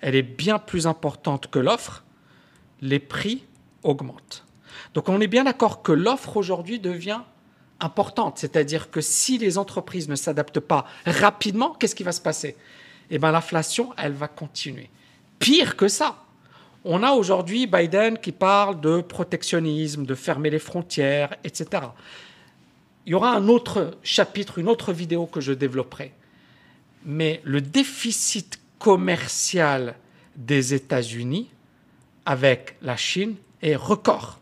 elle 0.00 0.14
est 0.14 0.22
bien 0.22 0.58
plus 0.58 0.86
importante 0.86 1.48
que 1.50 1.58
l'offre, 1.58 2.04
les 2.80 2.98
prix 2.98 3.44
augmentent. 3.82 4.44
Donc 4.94 5.08
on 5.08 5.20
est 5.20 5.26
bien 5.26 5.44
d'accord 5.44 5.82
que 5.82 5.92
l'offre 5.92 6.36
aujourd'hui 6.36 6.78
devient 6.78 7.20
importante. 7.80 8.38
C'est-à-dire 8.38 8.90
que 8.90 9.00
si 9.00 9.38
les 9.38 9.58
entreprises 9.58 10.08
ne 10.08 10.16
s'adaptent 10.16 10.60
pas 10.60 10.86
rapidement, 11.06 11.74
qu'est-ce 11.74 11.94
qui 11.94 12.02
va 12.02 12.12
se 12.12 12.20
passer? 12.20 12.56
Eh 13.10 13.18
bien, 13.18 13.32
l'inflation, 13.32 13.92
elle 13.98 14.12
va 14.12 14.28
continuer. 14.28 14.90
Pire 15.38 15.76
que 15.76 15.88
ça, 15.88 16.16
on 16.84 17.02
a 17.02 17.12
aujourd'hui 17.12 17.66
Biden 17.66 18.18
qui 18.18 18.32
parle 18.32 18.80
de 18.80 19.00
protectionnisme, 19.00 20.06
de 20.06 20.14
fermer 20.14 20.50
les 20.50 20.58
frontières, 20.58 21.34
etc. 21.44 21.82
Il 23.06 23.10
y 23.10 23.14
aura 23.14 23.32
un 23.32 23.48
autre 23.48 23.98
chapitre, 24.02 24.58
une 24.58 24.68
autre 24.68 24.92
vidéo 24.92 25.26
que 25.26 25.40
je 25.40 25.52
développerai. 25.52 26.12
Mais 27.04 27.40
le 27.44 27.60
déficit 27.60 28.58
commercial 28.78 29.96
des 30.36 30.74
États-Unis 30.74 31.50
avec 32.24 32.76
la 32.82 32.96
Chine 32.96 33.36
est 33.62 33.76
record. 33.76 34.40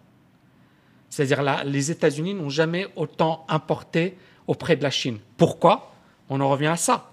C'est-à-dire 1.11 1.43
là, 1.43 1.65
les 1.65 1.91
États-Unis 1.91 2.35
n'ont 2.35 2.49
jamais 2.49 2.87
autant 2.97 3.45
importé 3.49 4.17
auprès 4.47 4.77
de 4.77 4.83
la 4.83 4.91
Chine. 4.91 5.19
Pourquoi? 5.37 5.93
On 6.29 6.41
en 6.41 6.49
revient 6.49 6.69
à 6.69 6.77
ça. 6.77 7.11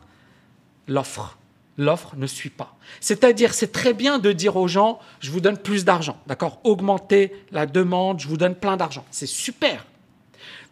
L'offre. 0.88 1.38
L'offre 1.78 2.16
ne 2.16 2.28
suit 2.28 2.50
pas. 2.50 2.78
C'est-à-dire, 3.00 3.54
c'est 3.54 3.72
très 3.72 3.94
bien 3.94 4.20
de 4.20 4.32
dire 4.32 4.56
aux 4.56 4.68
gens, 4.68 5.00
je 5.20 5.32
vous 5.32 5.40
donne 5.40 5.58
plus 5.58 5.86
d'argent, 5.86 6.18
d'accord? 6.28 6.60
Augmenter 6.64 7.34
la 7.52 7.66
demande, 7.66 8.20
je 8.20 8.28
vous 8.28 8.38
donne 8.38 8.56
plein 8.56 8.78
d'argent. 8.78 9.06
C'est 9.12 9.26
super. 9.26 9.86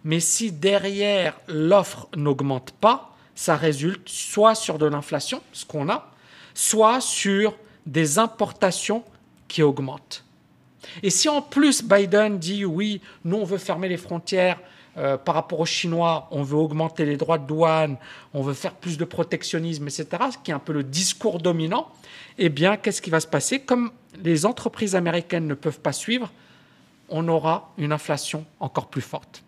Mais 0.03 0.19
si 0.19 0.51
derrière 0.51 1.37
l'offre 1.47 2.07
n'augmente 2.15 2.71
pas, 2.71 3.15
ça 3.35 3.55
résulte 3.55 4.07
soit 4.09 4.55
sur 4.55 4.77
de 4.77 4.85
l'inflation, 4.85 5.41
ce 5.53 5.65
qu'on 5.65 5.89
a, 5.89 6.11
soit 6.53 7.01
sur 7.01 7.55
des 7.85 8.19
importations 8.19 9.03
qui 9.47 9.63
augmentent. 9.63 10.23
Et 11.03 11.09
si 11.09 11.29
en 11.29 11.41
plus 11.41 11.83
Biden 11.83 12.39
dit 12.39 12.65
oui, 12.65 13.01
nous 13.23 13.37
on 13.37 13.43
veut 13.43 13.57
fermer 13.57 13.89
les 13.89 13.97
frontières 13.97 14.59
euh, 14.97 15.17
par 15.17 15.35
rapport 15.35 15.59
aux 15.59 15.65
Chinois, 15.65 16.27
on 16.31 16.41
veut 16.41 16.57
augmenter 16.57 17.05
les 17.05 17.17
droits 17.17 17.37
de 17.37 17.45
douane, 17.45 17.97
on 18.33 18.41
veut 18.41 18.55
faire 18.55 18.73
plus 18.73 18.97
de 18.97 19.05
protectionnisme, 19.05 19.87
etc., 19.87 20.07
ce 20.31 20.37
qui 20.43 20.49
est 20.49 20.55
un 20.55 20.59
peu 20.59 20.73
le 20.73 20.83
discours 20.83 21.39
dominant, 21.39 21.89
eh 22.39 22.49
bien, 22.49 22.77
qu'est-ce 22.77 23.01
qui 23.01 23.11
va 23.11 23.19
se 23.19 23.27
passer? 23.27 23.59
Comme 23.59 23.91
les 24.23 24.45
entreprises 24.45 24.95
américaines 24.95 25.47
ne 25.47 25.53
peuvent 25.53 25.79
pas 25.79 25.93
suivre, 25.93 26.31
on 27.09 27.27
aura 27.27 27.71
une 27.77 27.91
inflation 27.91 28.45
encore 28.59 28.87
plus 28.87 29.01
forte. 29.01 29.43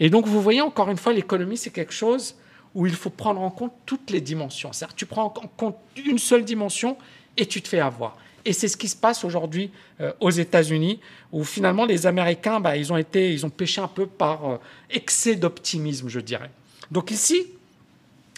Et 0.00 0.10
donc, 0.10 0.26
vous 0.26 0.42
voyez, 0.42 0.60
encore 0.60 0.90
une 0.90 0.96
fois, 0.96 1.12
l'économie, 1.12 1.56
c'est 1.56 1.70
quelque 1.70 1.92
chose 1.92 2.36
où 2.74 2.86
il 2.86 2.94
faut 2.94 3.10
prendre 3.10 3.40
en 3.40 3.50
compte 3.50 3.72
toutes 3.86 4.10
les 4.10 4.20
dimensions. 4.20 4.72
C'est-à-dire, 4.72 4.94
tu 4.94 5.06
prends 5.06 5.24
en 5.24 5.30
compte 5.30 5.76
une 6.04 6.18
seule 6.18 6.44
dimension 6.44 6.98
et 7.36 7.46
tu 7.46 7.62
te 7.62 7.68
fais 7.68 7.80
avoir. 7.80 8.16
Et 8.44 8.52
c'est 8.52 8.68
ce 8.68 8.76
qui 8.76 8.88
se 8.88 8.96
passe 8.96 9.24
aujourd'hui 9.24 9.70
euh, 10.00 10.12
aux 10.20 10.30
États-Unis, 10.30 11.00
où 11.32 11.42
finalement 11.42 11.84
les 11.84 12.06
Américains, 12.06 12.60
bah, 12.60 12.76
ils 12.76 12.92
ont 12.92 12.96
été, 12.96 13.32
ils 13.32 13.44
ont 13.44 13.50
péché 13.50 13.80
un 13.80 13.88
peu 13.88 14.06
par 14.06 14.48
euh, 14.48 14.56
excès 14.90 15.34
d'optimisme, 15.34 16.08
je 16.08 16.20
dirais. 16.20 16.50
Donc 16.92 17.10
ici, 17.10 17.46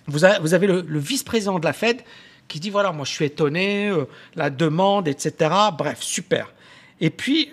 vous 0.06 0.24
avez, 0.24 0.66
le, 0.66 0.98
vice-président 0.98 1.58
de 1.58 1.64
la 1.66 1.74
Fed 1.74 2.00
qui 2.48 2.58
dit 2.58 2.70
voilà, 2.70 2.92
moi 2.92 3.04
je 3.04 3.10
suis 3.10 3.26
étonné, 3.26 3.88
euh, 3.88 4.06
la 4.34 4.48
demande, 4.48 5.06
etc. 5.08 5.50
Bref, 5.76 6.00
super. 6.00 6.54
Et 7.00 7.10
puis 7.10 7.50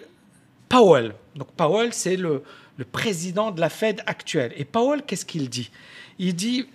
Powell. 0.70 1.14
Donc 1.36 1.52
Powell, 1.52 1.92
c'est 1.92 2.16
le, 2.16 2.44
le 2.78 2.86
président 2.86 3.52
de 3.52 3.62
la 3.62 3.70
Fed 3.70 4.02
actuelle. 4.06 4.54
Et 4.58 4.66
Powell, 4.66 5.04
qu'est-ce 5.04 5.26
qu'il 5.26 5.50
dit? 5.50 5.72
Il 6.20 6.36
dit 6.36 6.68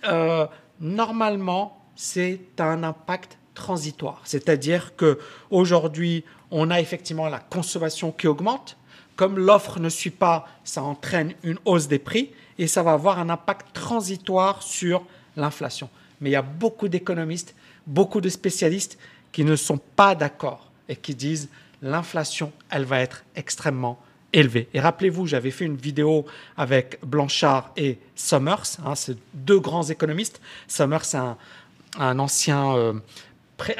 normalement, 0.79 1.85
c'est 1.95 2.39
un 2.59 2.83
impact 2.83 3.37
transitoire. 3.53 4.21
C'est-à-dire 4.23 4.95
que 4.95 5.19
aujourd'hui, 5.49 6.23
on 6.49 6.71
a 6.71 6.79
effectivement 6.79 7.27
la 7.29 7.39
consommation 7.39 8.11
qui 8.11 8.27
augmente. 8.27 8.77
Comme 9.15 9.37
l'offre 9.37 9.79
ne 9.79 9.89
suit 9.89 10.09
pas, 10.09 10.47
ça 10.63 10.81
entraîne 10.81 11.33
une 11.43 11.59
hausse 11.65 11.87
des 11.87 11.99
prix 11.99 12.31
et 12.57 12.65
ça 12.65 12.81
va 12.81 12.93
avoir 12.93 13.19
un 13.19 13.29
impact 13.29 13.73
transitoire 13.73 14.63
sur 14.63 15.05
l'inflation. 15.35 15.89
Mais 16.19 16.29
il 16.29 16.33
y 16.33 16.37
a 16.37 16.41
beaucoup 16.41 16.87
d'économistes, 16.87 17.53
beaucoup 17.85 18.21
de 18.21 18.29
spécialistes 18.29 18.97
qui 19.31 19.43
ne 19.43 19.55
sont 19.55 19.77
pas 19.77 20.15
d'accord 20.15 20.71
et 20.89 20.95
qui 20.95 21.13
disent 21.13 21.49
l'inflation, 21.81 22.51
elle 22.69 22.85
va 22.85 22.99
être 22.99 23.23
extrêmement 23.35 23.99
élevée. 24.33 24.67
Et 24.73 24.79
rappelez-vous, 24.79 25.27
j'avais 25.27 25.51
fait 25.51 25.65
une 25.65 25.75
vidéo 25.75 26.25
avec 26.57 26.99
Blanchard 27.03 27.71
et 27.77 27.97
Summers, 28.15 28.77
hein, 28.85 28.95
c'est 28.95 29.17
deux 29.33 29.59
grands 29.59 29.83
économistes. 29.83 30.41
Summers, 30.67 31.05
c'est 31.05 31.17
un, 31.17 32.19
ancien 32.19 32.75
euh, 32.75 32.93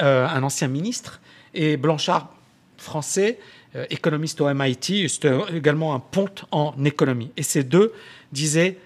euh, 0.01 0.27
un 0.27 0.43
ancien 0.43 0.67
ministre, 0.67 1.21
et 1.53 1.77
Blanchard, 1.77 2.33
français, 2.77 3.39
euh, 3.75 3.85
économiste 3.89 4.41
au 4.41 4.53
MIT, 4.53 5.07
c'était 5.07 5.37
également 5.53 5.93
un 5.93 5.99
ponte 5.99 6.45
en 6.51 6.73
économie. 6.83 7.31
Et 7.37 7.43
ces 7.43 7.63
deux 7.63 7.93
disaient 8.31 8.77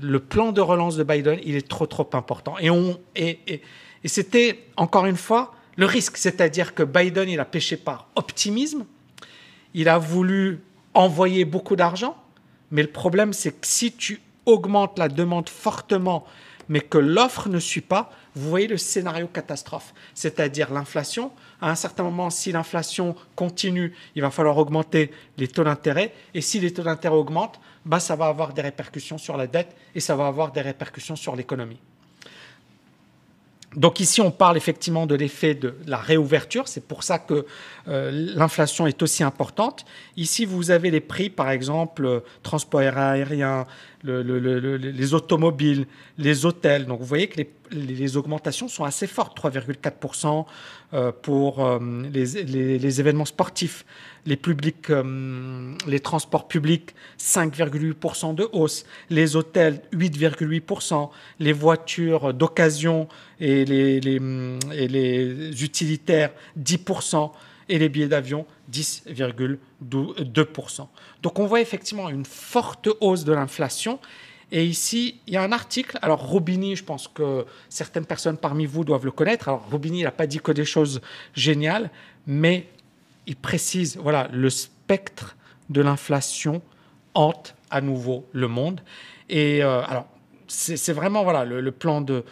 le 0.00 0.18
plan 0.20 0.52
de 0.52 0.60
relance 0.60 0.96
de 0.96 1.04
Biden, 1.04 1.38
il 1.44 1.54
est 1.54 1.68
trop 1.68 1.86
trop 1.86 2.08
important. 2.14 2.56
Et, 2.58 2.70
et, 3.14 3.60
et 4.02 4.08
c'était 4.08 4.64
encore 4.76 5.06
une 5.06 5.16
fois 5.16 5.54
le 5.76 5.86
risque, 5.86 6.16
c'est-à-dire 6.16 6.74
que 6.74 6.82
Biden, 6.82 7.28
il 7.28 7.40
a 7.40 7.44
péché 7.44 7.76
par 7.76 8.08
optimisme, 8.14 8.84
il 9.74 9.88
a 9.88 9.98
voulu 9.98 10.60
envoyer 10.94 11.44
beaucoup 11.44 11.76
d'argent, 11.76 12.16
mais 12.70 12.82
le 12.82 12.90
problème, 12.90 13.32
c'est 13.32 13.52
que 13.52 13.66
si 13.66 13.92
tu 13.92 14.20
augmentes 14.46 14.98
la 14.98 15.08
demande 15.08 15.48
fortement, 15.48 16.24
mais 16.68 16.80
que 16.80 16.98
l'offre 16.98 17.48
ne 17.48 17.58
suit 17.58 17.80
pas, 17.80 18.10
vous 18.34 18.48
voyez 18.48 18.66
le 18.66 18.78
scénario 18.78 19.26
catastrophe, 19.26 19.92
c'est-à-dire 20.14 20.72
l'inflation. 20.72 21.32
À 21.60 21.70
un 21.70 21.74
certain 21.74 22.02
moment, 22.02 22.30
si 22.30 22.50
l'inflation 22.50 23.14
continue, 23.36 23.94
il 24.14 24.22
va 24.22 24.30
falloir 24.30 24.56
augmenter 24.56 25.10
les 25.36 25.48
taux 25.48 25.64
d'intérêt. 25.64 26.14
Et 26.32 26.40
si 26.40 26.58
les 26.60 26.72
taux 26.72 26.82
d'intérêt 26.82 27.14
augmentent, 27.14 27.60
bah, 27.84 28.00
ça 28.00 28.16
va 28.16 28.26
avoir 28.26 28.54
des 28.54 28.62
répercussions 28.62 29.18
sur 29.18 29.36
la 29.36 29.46
dette 29.46 29.76
et 29.94 30.00
ça 30.00 30.16
va 30.16 30.26
avoir 30.26 30.50
des 30.50 30.62
répercussions 30.62 31.16
sur 31.16 31.36
l'économie. 31.36 31.78
Donc 33.76 34.00
ici, 34.00 34.20
on 34.20 34.30
parle 34.30 34.56
effectivement 34.56 35.06
de 35.06 35.14
l'effet 35.14 35.54
de 35.54 35.74
la 35.86 35.96
réouverture. 35.96 36.68
C'est 36.68 36.86
pour 36.86 37.02
ça 37.02 37.18
que 37.18 37.46
euh, 37.88 38.10
l'inflation 38.34 38.86
est 38.86 39.02
aussi 39.02 39.22
importante. 39.22 39.84
Ici, 40.16 40.44
vous 40.44 40.70
avez 40.70 40.90
les 40.90 41.00
prix, 41.00 41.30
par 41.30 41.50
exemple, 41.50 42.04
euh, 42.04 42.20
transport 42.42 42.80
aérien, 42.80 43.66
les 44.04 45.14
automobiles, 45.14 45.86
les 46.18 46.44
hôtels. 46.44 46.86
Donc 46.86 47.00
vous 47.00 47.06
voyez 47.06 47.28
que 47.28 47.40
les, 47.70 48.16
augmentations 48.16 48.68
sont 48.68 48.84
assez 48.84 49.06
fortes, 49.06 49.38
3,4% 49.38 50.44
euh, 50.92 51.12
pour 51.22 51.64
euh, 51.64 51.78
les, 52.12 53.00
événements 53.00 53.24
sportifs, 53.24 53.86
les, 54.26 54.38
euh, 54.90 55.98
transports 56.02 56.48
publics, 56.48 56.94
5,8% 57.18 58.34
de 58.34 58.48
hausse, 58.52 58.84
les 59.08 59.36
hôtels, 59.36 59.80
8,8%, 59.92 61.10
les 61.40 61.52
voitures 61.52 62.34
d'occasion 62.34 63.08
et 63.40 63.64
les 63.64 65.64
utilitaires, 65.64 66.32
10% 66.58 67.30
et 67.68 67.78
les 67.78 67.88
billets 67.88 68.08
d'avion 68.08 68.46
10,2%. 68.70 70.86
Donc 71.22 71.38
on 71.38 71.46
voit 71.46 71.60
effectivement 71.60 72.08
une 72.08 72.24
forte 72.24 72.88
hausse 73.00 73.24
de 73.24 73.32
l'inflation. 73.32 73.98
Et 74.54 74.66
ici, 74.66 75.18
il 75.26 75.32
y 75.32 75.38
a 75.38 75.42
un 75.42 75.50
article. 75.50 75.98
Alors, 76.02 76.28
Robini, 76.28 76.76
je 76.76 76.84
pense 76.84 77.08
que 77.08 77.46
certaines 77.70 78.04
personnes 78.04 78.36
parmi 78.36 78.66
vous 78.66 78.84
doivent 78.84 79.06
le 79.06 79.10
connaître. 79.10 79.48
Alors, 79.48 79.66
Robini, 79.70 80.00
il 80.00 80.04
n'a 80.04 80.10
pas 80.10 80.26
dit 80.26 80.40
que 80.40 80.52
des 80.52 80.66
choses 80.66 81.00
géniales, 81.34 81.90
mais 82.26 82.68
il 83.26 83.36
précise, 83.36 83.96
voilà, 83.96 84.28
le 84.30 84.50
spectre 84.50 85.36
de 85.70 85.80
l'inflation 85.80 86.60
hante 87.14 87.54
à 87.70 87.80
nouveau 87.80 88.26
le 88.32 88.46
monde. 88.46 88.82
Et 89.30 89.64
euh, 89.64 89.80
alors, 89.84 90.06
c'est 90.48 90.92
vraiment 90.92 91.24
voilà, 91.24 91.46
le 91.46 91.72
plan 91.72 92.02
de, 92.02 92.22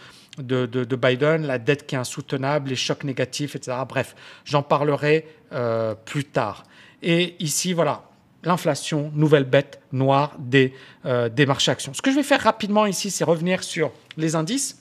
de, 0.40 0.96
Biden, 0.96 1.46
la 1.46 1.58
dette 1.58 1.86
qui 1.86 1.94
est 1.94 1.98
insoutenable, 1.98 2.70
les 2.70 2.76
chocs 2.76 3.04
négatifs, 3.04 3.56
etc. 3.56 3.76
Bref, 3.88 4.14
j'en 4.44 4.62
parlerai 4.62 5.26
euh, 5.52 5.94
plus 5.94 6.24
tard. 6.24 6.64
Et 7.02 7.36
ici, 7.38 7.72
voilà, 7.72 8.04
l'inflation, 8.44 9.10
nouvelle 9.14 9.44
bête 9.44 9.80
noire 9.92 10.34
des, 10.38 10.74
euh, 11.06 11.28
des 11.28 11.46
marchés 11.46 11.70
actions. 11.70 11.94
Ce 11.94 12.02
que 12.02 12.10
je 12.10 12.16
vais 12.16 12.22
faire 12.22 12.40
rapidement 12.40 12.86
ici, 12.86 13.10
c'est 13.10 13.24
revenir 13.24 13.62
sur 13.62 13.92
les 14.16 14.34
indices 14.34 14.80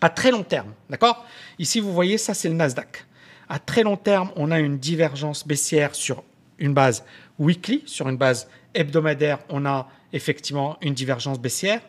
à 0.00 0.08
très 0.08 0.30
long 0.30 0.42
terme. 0.42 0.72
D'accord? 0.88 1.26
Ici, 1.58 1.80
vous 1.80 1.92
voyez, 1.92 2.18
ça, 2.18 2.34
c'est 2.34 2.48
le 2.48 2.54
Nasdaq. 2.54 3.04
À 3.48 3.58
très 3.58 3.82
long 3.82 3.96
terme, 3.96 4.30
on 4.36 4.50
a 4.50 4.58
une 4.60 4.78
divergence 4.78 5.46
baissière 5.46 5.94
sur 5.94 6.22
une 6.58 6.74
base 6.74 7.04
weekly, 7.38 7.82
sur 7.86 8.08
une 8.08 8.16
base 8.16 8.48
hebdomadaire, 8.74 9.38
on 9.48 9.64
a 9.64 9.88
effectivement 10.12 10.76
une 10.82 10.94
divergence 10.94 11.38
baissière. 11.38 11.80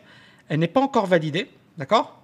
Elle 0.48 0.60
n'est 0.60 0.68
pas 0.68 0.80
encore 0.80 1.06
validée, 1.06 1.50
d'accord? 1.76 2.19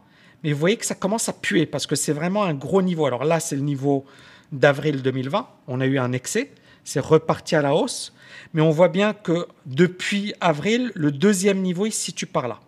Mais 0.46 0.52
vous 0.52 0.60
voyez 0.60 0.76
que 0.76 0.86
ça 0.86 0.94
commence 0.94 1.28
à 1.28 1.32
puer 1.32 1.66
parce 1.66 1.88
que 1.88 1.96
c'est 1.96 2.12
vraiment 2.12 2.44
un 2.44 2.54
gros 2.54 2.80
niveau. 2.80 3.04
Alors 3.04 3.24
là, 3.24 3.40
c'est 3.40 3.56
le 3.56 3.62
niveau 3.62 4.04
d'avril 4.52 5.02
2020. 5.02 5.44
On 5.66 5.80
a 5.80 5.86
eu 5.86 5.98
un 5.98 6.12
excès, 6.12 6.52
c'est 6.84 7.00
reparti 7.00 7.56
à 7.56 7.62
la 7.62 7.74
hausse. 7.74 8.12
Mais 8.54 8.62
on 8.62 8.70
voit 8.70 8.86
bien 8.86 9.12
que 9.12 9.48
depuis 9.66 10.34
avril, 10.40 10.92
le 10.94 11.10
deuxième 11.10 11.62
niveau, 11.62 11.84
il 11.86 11.90
se 11.90 12.00
situe 12.00 12.26
par 12.26 12.46
là. 12.46 12.60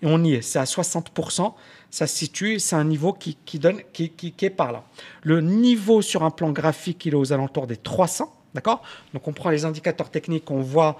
Et 0.00 0.06
on 0.06 0.24
y 0.24 0.32
est, 0.32 0.40
c'est 0.40 0.58
à 0.58 0.64
60%, 0.64 1.52
ça 1.90 2.06
se 2.06 2.16
situe, 2.16 2.58
c'est 2.58 2.76
un 2.76 2.84
niveau 2.84 3.12
qui, 3.12 3.36
donne, 3.58 3.82
qui, 3.92 4.08
qui, 4.08 4.34
est 4.46 4.50
par 4.50 4.72
là. 4.72 4.82
Le 5.22 5.42
niveau 5.42 6.00
sur 6.00 6.24
un 6.24 6.30
plan 6.30 6.50
graphique, 6.50 7.04
il 7.04 7.12
est 7.12 7.16
aux 7.16 7.34
alentours 7.34 7.66
des 7.66 7.76
300, 7.76 8.32
d'accord? 8.54 8.82
Donc 9.12 9.28
on 9.28 9.34
prend 9.34 9.50
les 9.50 9.66
indicateurs 9.66 10.10
techniques, 10.10 10.50
on 10.50 10.62
voit 10.62 10.96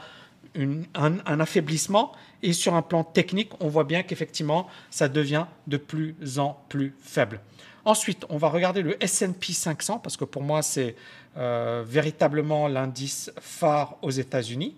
un, 0.56 1.40
affaiblissement, 1.40 2.12
et 2.42 2.52
sur 2.52 2.74
un 2.74 2.82
plan 2.82 3.04
technique, 3.04 3.50
on 3.60 3.68
voit 3.68 3.84
bien 3.84 4.02
qu'effectivement, 4.02 4.66
ça 4.90 5.08
devient 5.08 5.46
de 5.66 5.76
plus 5.76 6.14
en 6.38 6.60
plus 6.68 6.94
faible. 7.00 7.40
Ensuite, 7.84 8.24
on 8.28 8.36
va 8.36 8.48
regarder 8.48 8.82
le 8.82 9.02
S&P 9.02 9.52
500 9.52 9.98
parce 9.98 10.16
que 10.16 10.24
pour 10.24 10.42
moi, 10.42 10.62
c'est 10.62 10.94
euh, 11.36 11.82
véritablement 11.86 12.68
l'indice 12.68 13.32
phare 13.40 13.96
aux 14.02 14.10
États-Unis. 14.10 14.76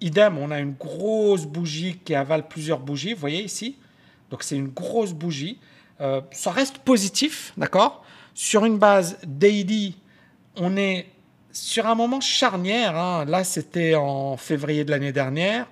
Idem, 0.00 0.38
on 0.38 0.50
a 0.50 0.60
une 0.60 0.74
grosse 0.74 1.46
bougie 1.46 1.98
qui 2.04 2.14
avale 2.14 2.46
plusieurs 2.48 2.80
bougies, 2.80 3.14
vous 3.14 3.20
voyez 3.20 3.42
ici. 3.42 3.76
Donc 4.30 4.42
c'est 4.42 4.56
une 4.56 4.68
grosse 4.68 5.12
bougie. 5.12 5.58
Euh, 6.00 6.20
ça 6.32 6.50
reste 6.50 6.78
positif, 6.78 7.52
d'accord? 7.56 8.04
Sur 8.34 8.64
une 8.64 8.78
base 8.78 9.18
daily, 9.24 9.96
on 10.56 10.76
est 10.76 11.06
sur 11.52 11.86
un 11.86 11.94
moment 11.94 12.20
charnière. 12.20 12.96
Hein. 12.96 13.24
Là, 13.26 13.44
c'était 13.44 13.94
en 13.94 14.36
février 14.36 14.84
de 14.84 14.90
l'année 14.90 15.12
dernière. 15.12 15.66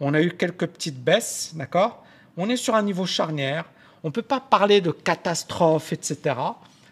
On 0.00 0.12
a 0.12 0.20
eu 0.20 0.30
quelques 0.30 0.66
petites 0.66 1.02
baisses, 1.02 1.52
d'accord? 1.54 2.04
On 2.36 2.48
est 2.50 2.56
sur 2.56 2.74
un 2.74 2.82
niveau 2.82 3.06
charnière. 3.06 3.64
On 4.02 4.08
ne 4.08 4.12
peut 4.12 4.22
pas 4.22 4.40
parler 4.40 4.80
de 4.80 4.90
catastrophe, 4.90 5.92
etc. 5.92 6.36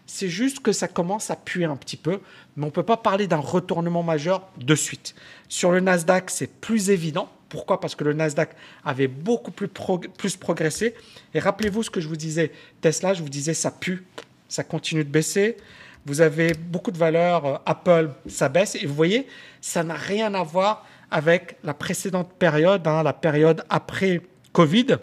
C'est 0.07 0.29
juste 0.29 0.61
que 0.61 0.71
ça 0.71 0.87
commence 0.87 1.29
à 1.29 1.35
puer 1.35 1.65
un 1.65 1.75
petit 1.75 1.97
peu, 1.97 2.21
mais 2.55 2.63
on 2.63 2.67
ne 2.67 2.71
peut 2.71 2.83
pas 2.83 2.97
parler 2.97 3.27
d'un 3.27 3.37
retournement 3.37 4.03
majeur 4.03 4.47
de 4.57 4.75
suite. 4.75 5.15
Sur 5.49 5.71
le 5.71 5.79
Nasdaq, 5.79 6.29
c'est 6.29 6.47
plus 6.47 6.89
évident. 6.89 7.29
Pourquoi? 7.49 7.79
Parce 7.79 7.93
que 7.93 8.03
le 8.03 8.13
Nasdaq 8.13 8.49
avait 8.83 9.07
beaucoup 9.07 9.51
plus, 9.51 9.67
plus 9.67 10.35
progressé. 10.37 10.95
Et 11.33 11.39
rappelez-vous 11.39 11.83
ce 11.83 11.89
que 11.89 12.01
je 12.01 12.07
vous 12.07 12.15
disais, 12.15 12.51
Tesla, 12.81 13.13
je 13.13 13.21
vous 13.21 13.29
disais, 13.29 13.53
ça 13.53 13.69
pue, 13.69 14.05
ça 14.49 14.63
continue 14.63 15.03
de 15.03 15.09
baisser. 15.09 15.57
Vous 16.05 16.21
avez 16.21 16.53
beaucoup 16.53 16.91
de 16.91 16.97
valeurs, 16.97 17.45
euh, 17.45 17.57
Apple, 17.65 18.09
ça 18.27 18.49
baisse. 18.49 18.75
Et 18.75 18.85
vous 18.85 18.93
voyez, 18.93 19.27
ça 19.61 19.83
n'a 19.83 19.95
rien 19.95 20.33
à 20.33 20.43
voir 20.43 20.85
avec 21.11 21.57
la 21.63 21.73
précédente 21.73 22.33
période, 22.39 22.87
hein, 22.87 23.03
la 23.03 23.13
période 23.13 23.63
après 23.69 24.21
Covid, 24.51 24.97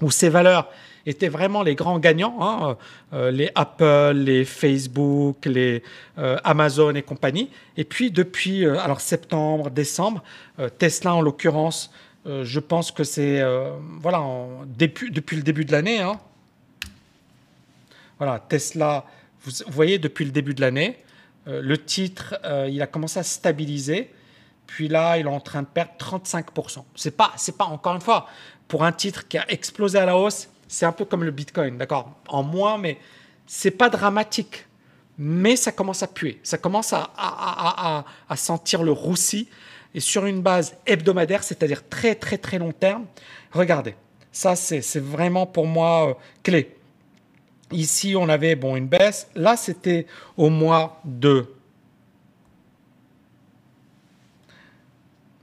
où 0.00 0.10
ces 0.10 0.28
valeurs 0.28 0.70
étaient 1.06 1.28
vraiment 1.28 1.62
les 1.62 1.74
grands 1.74 1.98
gagnants, 1.98 2.36
hein, 2.40 2.76
euh, 3.12 3.30
les 3.30 3.50
Apple, 3.54 4.12
les 4.14 4.44
Facebook, 4.44 5.46
les 5.46 5.82
euh, 6.18 6.36
Amazon 6.44 6.94
et 6.94 7.02
compagnie. 7.02 7.50
Et 7.76 7.84
puis 7.84 8.10
depuis 8.10 8.64
euh, 8.64 8.78
alors 8.80 9.00
septembre, 9.00 9.70
décembre, 9.70 10.22
Tesla 10.78 11.14
en 11.14 11.22
l'occurrence, 11.22 11.90
je 12.26 12.60
pense 12.60 12.90
que 12.90 13.02
c'est 13.02 13.42
voilà 13.98 14.22
depuis, 14.66 15.10
depuis 15.10 15.38
le 15.38 15.42
début 15.42 15.64
de 15.64 15.72
l'année. 15.72 16.00
Hein. 16.00 16.18
voilà, 18.18 18.38
Tesla, 18.38 19.06
vous, 19.42 19.52
voyez 19.68 19.98
depuis 19.98 20.24
le 20.24 20.30
début 20.30 20.54
de 20.54 20.60
l'année, 20.60 20.98
le 21.46 21.76
titre, 21.78 22.38
il 22.68 22.80
a 22.82 22.86
commencé 22.86 23.18
à 23.18 23.22
stabiliser. 23.22 24.10
Puis 24.66 24.88
là, 24.88 25.18
il 25.18 25.26
est 25.26 25.28
en 25.28 25.40
train 25.40 25.62
de 25.62 25.66
perdre 25.66 25.92
35%. 25.98 26.84
C'est 26.94 27.16
pas, 27.16 27.32
pas 27.58 27.64
encore 27.64 27.94
une 27.94 28.00
fois 28.00 28.28
pour 28.68 28.84
un 28.84 28.92
titre 28.92 29.26
qui 29.26 29.38
a 29.38 29.50
explosé 29.50 29.98
à 29.98 30.06
la 30.06 30.16
hausse 30.16 30.48
c'est 30.70 30.86
un 30.86 30.92
peu 30.92 31.04
comme 31.04 31.24
le 31.24 31.32
Bitcoin, 31.32 31.76
d'accord? 31.76 32.14
En 32.28 32.44
moins, 32.44 32.78
mais 32.78 32.98
c'est 33.44 33.72
pas 33.72 33.90
dramatique. 33.90 34.66
Mais 35.18 35.56
ça 35.56 35.72
commence 35.72 36.02
à 36.02 36.06
puer, 36.06 36.40
ça 36.42 36.56
commence 36.56 36.94
à, 36.94 37.10
à, 37.18 38.36
sentir 38.36 38.82
le 38.82 38.92
roussi. 38.92 39.48
Et 39.92 40.00
sur 40.00 40.24
une 40.24 40.40
base 40.40 40.76
hebdomadaire, 40.86 41.42
c'est-à-dire 41.42 41.86
très 41.88 42.14
très 42.14 42.38
très 42.38 42.58
long 42.58 42.72
terme, 42.72 43.04
regardez, 43.50 43.96
ça 44.32 44.56
c'est 44.56 45.00
vraiment 45.00 45.44
pour 45.44 45.66
moi 45.66 46.10
euh, 46.10 46.14
clé. 46.42 46.74
Ici, 47.72 48.14
on 48.16 48.28
avait 48.28 48.56
bon, 48.56 48.76
une 48.76 48.88
baisse. 48.88 49.28
Là, 49.34 49.56
c'était 49.56 50.06
au 50.36 50.50
mois 50.50 51.00
de 51.04 51.46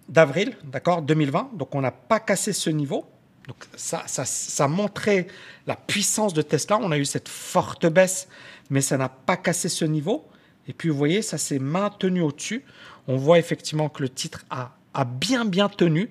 d'avril, 0.10 0.56
d'accord, 0.64 1.02
2020. 1.02 1.52
Donc, 1.54 1.76
on 1.76 1.82
n'a 1.82 1.92
pas 1.92 2.20
cassé 2.20 2.54
ce 2.54 2.70
niveau. 2.70 3.06
Donc 3.48 3.58
ça, 3.78 4.04
ça, 4.08 4.68
montrait 4.68 5.28
la 5.66 5.76
puissance 5.76 6.34
de 6.34 6.42
Tesla. 6.42 6.78
On 6.82 6.92
a 6.92 6.98
eu 6.98 7.06
cette 7.06 7.30
forte 7.30 7.86
baisse, 7.86 8.28
mais 8.70 8.82
ça 8.82 8.98
n'a 8.98 9.08
pas 9.08 9.38
cassé 9.38 9.70
ce 9.70 9.86
niveau. 9.86 10.28
Et 10.68 10.74
puis 10.74 10.90
vous 10.90 10.98
voyez, 10.98 11.22
ça 11.22 11.38
s'est 11.38 11.60
maintenu 11.60 12.22
au-dessus. 12.22 12.66
On 13.08 13.16
voit 13.16 13.40
effectivement 13.40 13.88
que 13.88 14.02
le 14.02 14.10
titre 14.10 14.46
a, 14.50 14.76
a 14.94 15.06
bien 15.06 15.46
bien 15.46 15.70
tenu. 15.70 16.10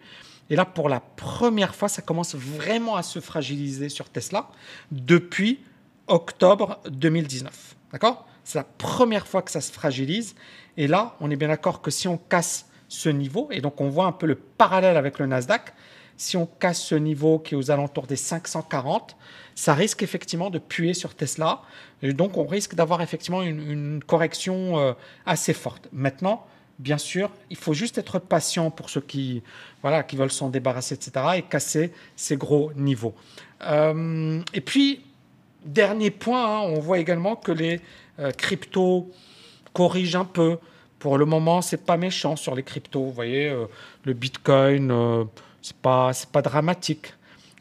Et 0.49 0.57
là, 0.57 0.65
pour 0.65 0.89
la 0.89 1.01
première 1.01 1.75
fois, 1.75 1.91
ça 1.91 2.01
commence 2.01 2.35
vraiment 2.35 2.97
à 2.97 3.03
se 3.03 3.21
fragiliser 3.21 3.91
sur 3.91 4.09
Tesla 4.09 4.49
depuis 4.91 5.61
octobre 6.09 6.79
2019. 6.89 7.77
D'accord? 7.93 8.27
C'est 8.45 8.59
la 8.59 8.65
première 8.65 9.27
fois 9.27 9.43
que 9.43 9.51
ça 9.51 9.61
se 9.61 9.73
fragilise. 9.73 10.35
Et 10.77 10.87
là, 10.87 11.17
on 11.21 11.31
est 11.31 11.37
bien 11.37 11.49
d'accord 11.49 11.83
que 11.83 11.91
si 11.91 12.07
on 12.09 12.17
casse 12.17 12.67
ce 12.89 13.09
niveau, 13.09 13.49
et 13.51 13.61
donc 13.61 13.81
on 13.81 13.89
voit 13.89 14.07
un 14.07 14.13
peu 14.13 14.27
le 14.27 14.37
parallèle 14.37 14.97
avec 14.97 15.19
le 15.19 15.27
Nasdaq, 15.27 15.73
si 16.17 16.37
on 16.37 16.47
casse 16.47 16.83
ce 16.83 16.95
niveau 16.95 17.39
qui 17.39 17.55
est 17.55 17.57
aux 17.57 17.71
alentours 17.71 18.07
des 18.07 18.17
540, 18.17 19.17
ça 19.55 19.75
risque 19.75 20.03
effectivement 20.03 20.51
de 20.51 20.59
puer 20.59 20.95
sur 20.95 21.15
Tesla. 21.15 21.63
Et 22.03 22.13
donc, 22.13 22.37
on 22.37 22.47
risque 22.47 22.75
d'avoir 22.75 23.03
effectivement 23.03 23.43
une, 23.43 24.03
correction 24.07 24.79
euh, 24.79 24.93
assez 25.25 25.53
forte. 25.53 25.89
Maintenant, 25.93 26.47
bien 26.79 26.99
sûr, 26.99 27.31
il 27.51 27.57
faut 27.57 27.75
juste 27.75 27.99
être 27.99 28.19
patient 28.19 28.71
pour 28.71 28.91
ceux 28.91 29.01
qui, 29.01 29.43
voilà, 29.83 30.03
qui 30.03 30.17
veulent 30.17 30.31
s'en 30.31 30.49
débarrasser, 30.49 30.95
etc., 30.95 31.27
et 31.37 31.43
casser 31.43 31.93
ces 32.17 32.37
gros 32.37 32.73
niveaux. 32.77 33.15
Euh, 33.63 34.41
et 34.53 34.61
puis, 34.61 35.05
dernier 35.67 36.11
point, 36.11 36.45
hein, 36.45 36.61
on 36.61 36.81
voit 36.81 36.99
également 36.99 37.37
que 37.37 37.53
les 37.53 37.81
euh, 38.19 38.31
cryptos 38.31 39.11
corrigent 39.73 40.17
un 40.17 40.25
peu. 40.25 40.59
Pour 40.99 41.19
le 41.19 41.27
moment, 41.27 41.61
c'est 41.61 41.85
pas 41.85 41.97
méchant 41.97 42.37
sur 42.37 42.55
les 42.55 42.63
cryptos. 42.63 43.05
Vous 43.05 43.13
voyez, 43.13 43.55
le 44.05 44.13
Bitcoin 44.15 45.29
c'est 45.67 45.77
pas 45.77 46.13
c'est 46.13 46.31
pas 46.31 46.43
dramatique. 46.43 47.13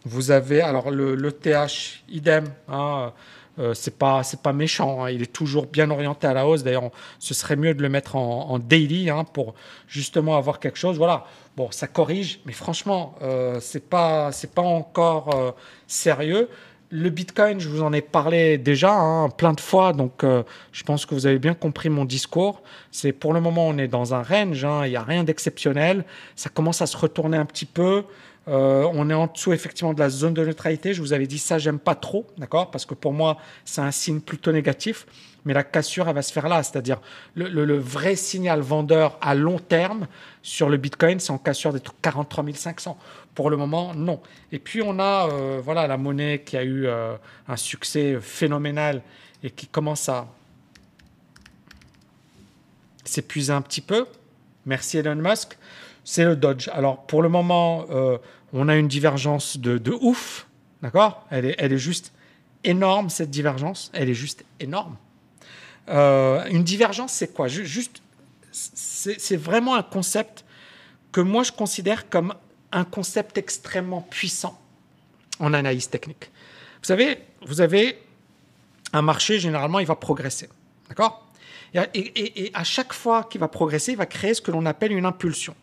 Vous 0.05 0.29
avez 0.29 0.61
alors 0.61 0.91
le, 0.91 1.31
TH 1.31 2.03
idem. 2.07 2.45
Hein, 2.67 3.11
euh, 3.57 3.73
c'est 3.73 3.97
pas 3.97 4.21
c'est 4.21 4.41
pas 4.41 4.53
méchant. 4.53 5.03
Hein. 5.03 5.09
il 5.09 5.23
est 5.23 5.33
toujours 5.33 5.65
bien 5.65 5.89
orienté 5.89 6.27
à 6.27 6.33
la 6.33 6.45
hausse. 6.45 6.63
D'ailleurs, 6.63 6.91
ce 7.17 7.33
serait 7.33 7.55
mieux 7.55 7.73
de 7.73 7.81
le 7.81 7.89
mettre 7.89 8.15
en, 8.15 8.59
daily 8.59 9.09
hein, 9.09 9.23
pour 9.23 9.55
justement 9.87 10.37
avoir 10.37 10.59
quelque 10.59 10.77
chose. 10.77 10.97
Voilà. 10.97 11.25
Bon, 11.57 11.71
ça 11.71 11.87
corrige, 11.87 12.41
mais 12.45 12.53
franchement, 12.53 13.15
euh, 13.23 13.59
c'est 13.59 13.89
pas 13.89 14.31
c'est 14.31 14.53
pas 14.53 14.61
encore 14.61 15.33
euh, 15.33 15.51
sérieux. 15.87 16.49
Le 16.91 17.09
Bitcoin, 17.09 17.59
je 17.59 17.67
vous 17.67 17.81
en 17.81 17.93
ai 17.93 18.01
parlé 18.01 18.57
déjà 18.57 18.93
hein, 18.93 19.29
plein 19.29 19.53
de 19.53 19.59
fois, 19.59 19.91
donc 19.91 20.23
euh, 20.23 20.43
je 20.71 20.83
pense 20.83 21.05
que 21.05 21.15
vous 21.15 21.25
avez 21.25 21.39
bien 21.39 21.55
compris 21.55 21.89
mon 21.89 22.05
discours. 22.05 22.61
C'est 22.91 23.11
pour 23.11 23.33
le 23.33 23.41
moment, 23.41 23.67
on 23.67 23.77
est 23.77 23.87
dans 23.87 24.13
un 24.13 24.21
range, 24.21 24.63
hein, 24.63 24.85
il 24.85 24.91
n'y 24.91 24.95
a 24.95 25.03
rien 25.03 25.23
d'exceptionnel. 25.23 26.05
Ça 26.35 26.49
commence 26.49 26.81
à 26.81 26.85
se 26.85 26.95
retourner 26.95 27.37
un 27.37 27.45
petit 27.45 27.65
peu. 27.65 28.03
Euh, 28.47 28.87
on 28.93 29.09
est 29.09 29.13
en 29.13 29.27
dessous 29.27 29.53
effectivement 29.53 29.93
de 29.93 29.99
la 29.99 30.09
zone 30.09 30.33
de 30.33 30.45
neutralité. 30.45 30.93
Je 30.93 31.01
vous 31.01 31.13
avais 31.13 31.27
dit 31.27 31.39
ça, 31.39 31.57
j'aime 31.57 31.79
pas 31.79 31.95
trop, 31.95 32.27
d'accord? 32.37 32.71
Parce 32.71 32.85
que 32.85 32.93
pour 32.93 33.13
moi, 33.13 33.37
c'est 33.63 33.81
un 33.81 33.91
signe 33.91 34.19
plutôt 34.19 34.51
négatif. 34.51 35.05
Mais 35.45 35.53
la 35.53 35.63
cassure, 35.63 36.07
elle 36.07 36.15
va 36.15 36.23
se 36.23 36.33
faire 36.33 36.47
là. 36.47 36.63
C'est-à-dire 36.63 36.99
le, 37.35 37.77
vrai 37.77 38.15
signal 38.15 38.61
vendeur 38.61 39.17
à 39.21 39.35
long 39.35 39.59
terme 39.59 40.07
sur 40.41 40.69
le 40.69 40.77
Bitcoin, 40.77 41.19
c'est 41.19 41.31
en 41.31 41.37
cassure 41.37 41.71
des 41.71 41.81
43 42.01 42.45
500. 42.53 42.97
Pour 43.35 43.49
le 43.49 43.57
moment, 43.57 43.93
non. 43.93 44.21
Et 44.51 44.59
puis 44.59 44.81
on 44.81 44.97
a 44.99 45.29
euh, 45.29 45.61
voilà 45.63 45.87
la 45.87 45.97
monnaie 45.97 46.41
qui 46.43 46.57
a 46.57 46.63
eu 46.63 46.87
euh, 46.87 47.15
un 47.47 47.57
succès 47.57 48.17
phénoménal 48.21 49.01
et 49.43 49.51
qui 49.51 49.67
commence 49.67 50.09
à 50.09 50.27
s'épuiser 53.03 53.53
un 53.53 53.61
petit 53.61 53.81
peu. 53.81 54.07
Merci 54.65 54.97
Elon 54.97 55.15
Musk 55.15 55.57
c'est 56.05 56.23
le 56.23 56.37
Dodge. 56.37 56.69
Alors, 56.69 57.05
pour 57.05 57.21
le 57.21 57.27
moment, 57.27 57.85
euh, 57.89 58.17
on 58.53 58.69
a 58.69 58.77
une 58.77 58.87
divergence 58.87 59.57
de, 59.57 59.91
ouf, 59.99 60.47
d'accord? 60.81 61.25
Elle 61.29 61.45
est, 61.45 61.55
elle 61.57 61.73
est 61.73 61.77
juste 61.77 62.13
énorme, 62.63 63.09
cette 63.09 63.29
divergence. 63.29 63.91
Elle 63.93 64.09
est 64.09 64.13
juste 64.13 64.45
énorme. 64.61 64.95
Euh, 65.89 66.45
une 66.45 66.63
divergence, 66.63 67.11
c'est 67.11 67.33
quoi? 67.33 67.47
Juste, 67.49 68.01
c'est 68.51 69.35
vraiment 69.35 69.75
un 69.75 69.83
concept 69.83 70.45
que 71.11 71.21
moi, 71.21 71.43
je 71.43 71.51
considère 71.51 72.09
comme 72.09 72.33
un 72.71 72.85
concept 72.85 73.37
extrêmement 73.37 74.01
puissant 74.01 74.59
en 75.39 75.53
analyse 75.53 75.89
technique. 75.89 76.31
Vous 76.81 76.87
savez, 76.87 77.19
vous 77.45 77.61
avez 77.61 77.99
un 78.93 79.01
marché, 79.01 79.39
généralement, 79.39 79.79
il 79.79 79.87
va 79.87 79.95
progresser. 79.95 80.49
D'accord? 80.87 81.25
Et, 81.93 82.51
à 82.53 82.63
chaque 82.63 82.93
fois 82.93 83.23
qu'il 83.25 83.41
va 83.41 83.47
progresser, 83.47 83.91
il 83.91 83.97
va 83.97 84.05
créer 84.05 84.33
ce 84.33 84.41
que 84.41 84.51
l'on 84.51 84.65
appelle 84.65 84.93
une 84.93 85.05
impulsion. 85.05 85.55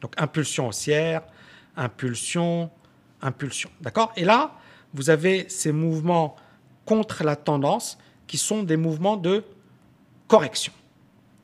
Donc 0.00 0.14
impulsion 0.16 0.68
haussière, 0.68 1.22
impulsion, 1.76 2.70
impulsion. 3.22 3.70
D'accord? 3.80 4.12
Et 4.16 4.24
là, 4.24 4.52
vous 4.94 5.10
avez 5.10 5.48
ces 5.48 5.72
mouvements 5.72 6.36
contre 6.84 7.22
la 7.22 7.36
tendance 7.36 7.98
qui 8.26 8.38
sont 8.38 8.62
des 8.62 8.76
mouvements 8.76 9.16
de 9.16 9.44
correction. 10.26 10.72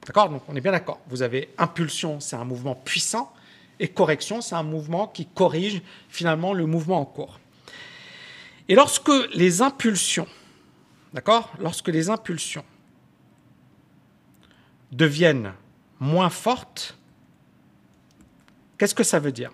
D'accord? 0.06 0.30
Donc 0.30 0.42
on 0.48 0.56
est 0.56 0.60
bien 0.60 0.72
d'accord. 0.72 1.00
Vous 1.08 1.22
avez 1.22 1.50
impulsion, 1.58 2.20
c'est 2.20 2.36
un 2.36 2.44
mouvement 2.44 2.74
puissant, 2.74 3.32
et 3.78 3.88
correction, 3.88 4.40
c'est 4.40 4.54
un 4.54 4.62
mouvement 4.62 5.06
qui 5.06 5.26
corrige 5.26 5.82
finalement 6.08 6.52
le 6.54 6.66
mouvement 6.66 7.00
en 7.00 7.04
cours. 7.04 7.38
Et 8.68 8.74
lorsque 8.74 9.10
les 9.34 9.62
impulsions, 9.62 10.26
d'accord? 11.12 11.52
Lorsque 11.60 11.88
les 11.88 12.08
impulsions 12.08 12.64
deviennent 14.92 15.52
moins 16.00 16.30
fortes, 16.30 16.96
qu'est-ce 18.78 18.94
que 18.94 19.04
ça 19.04 19.18
veut 19.18 19.32
dire? 19.32 19.52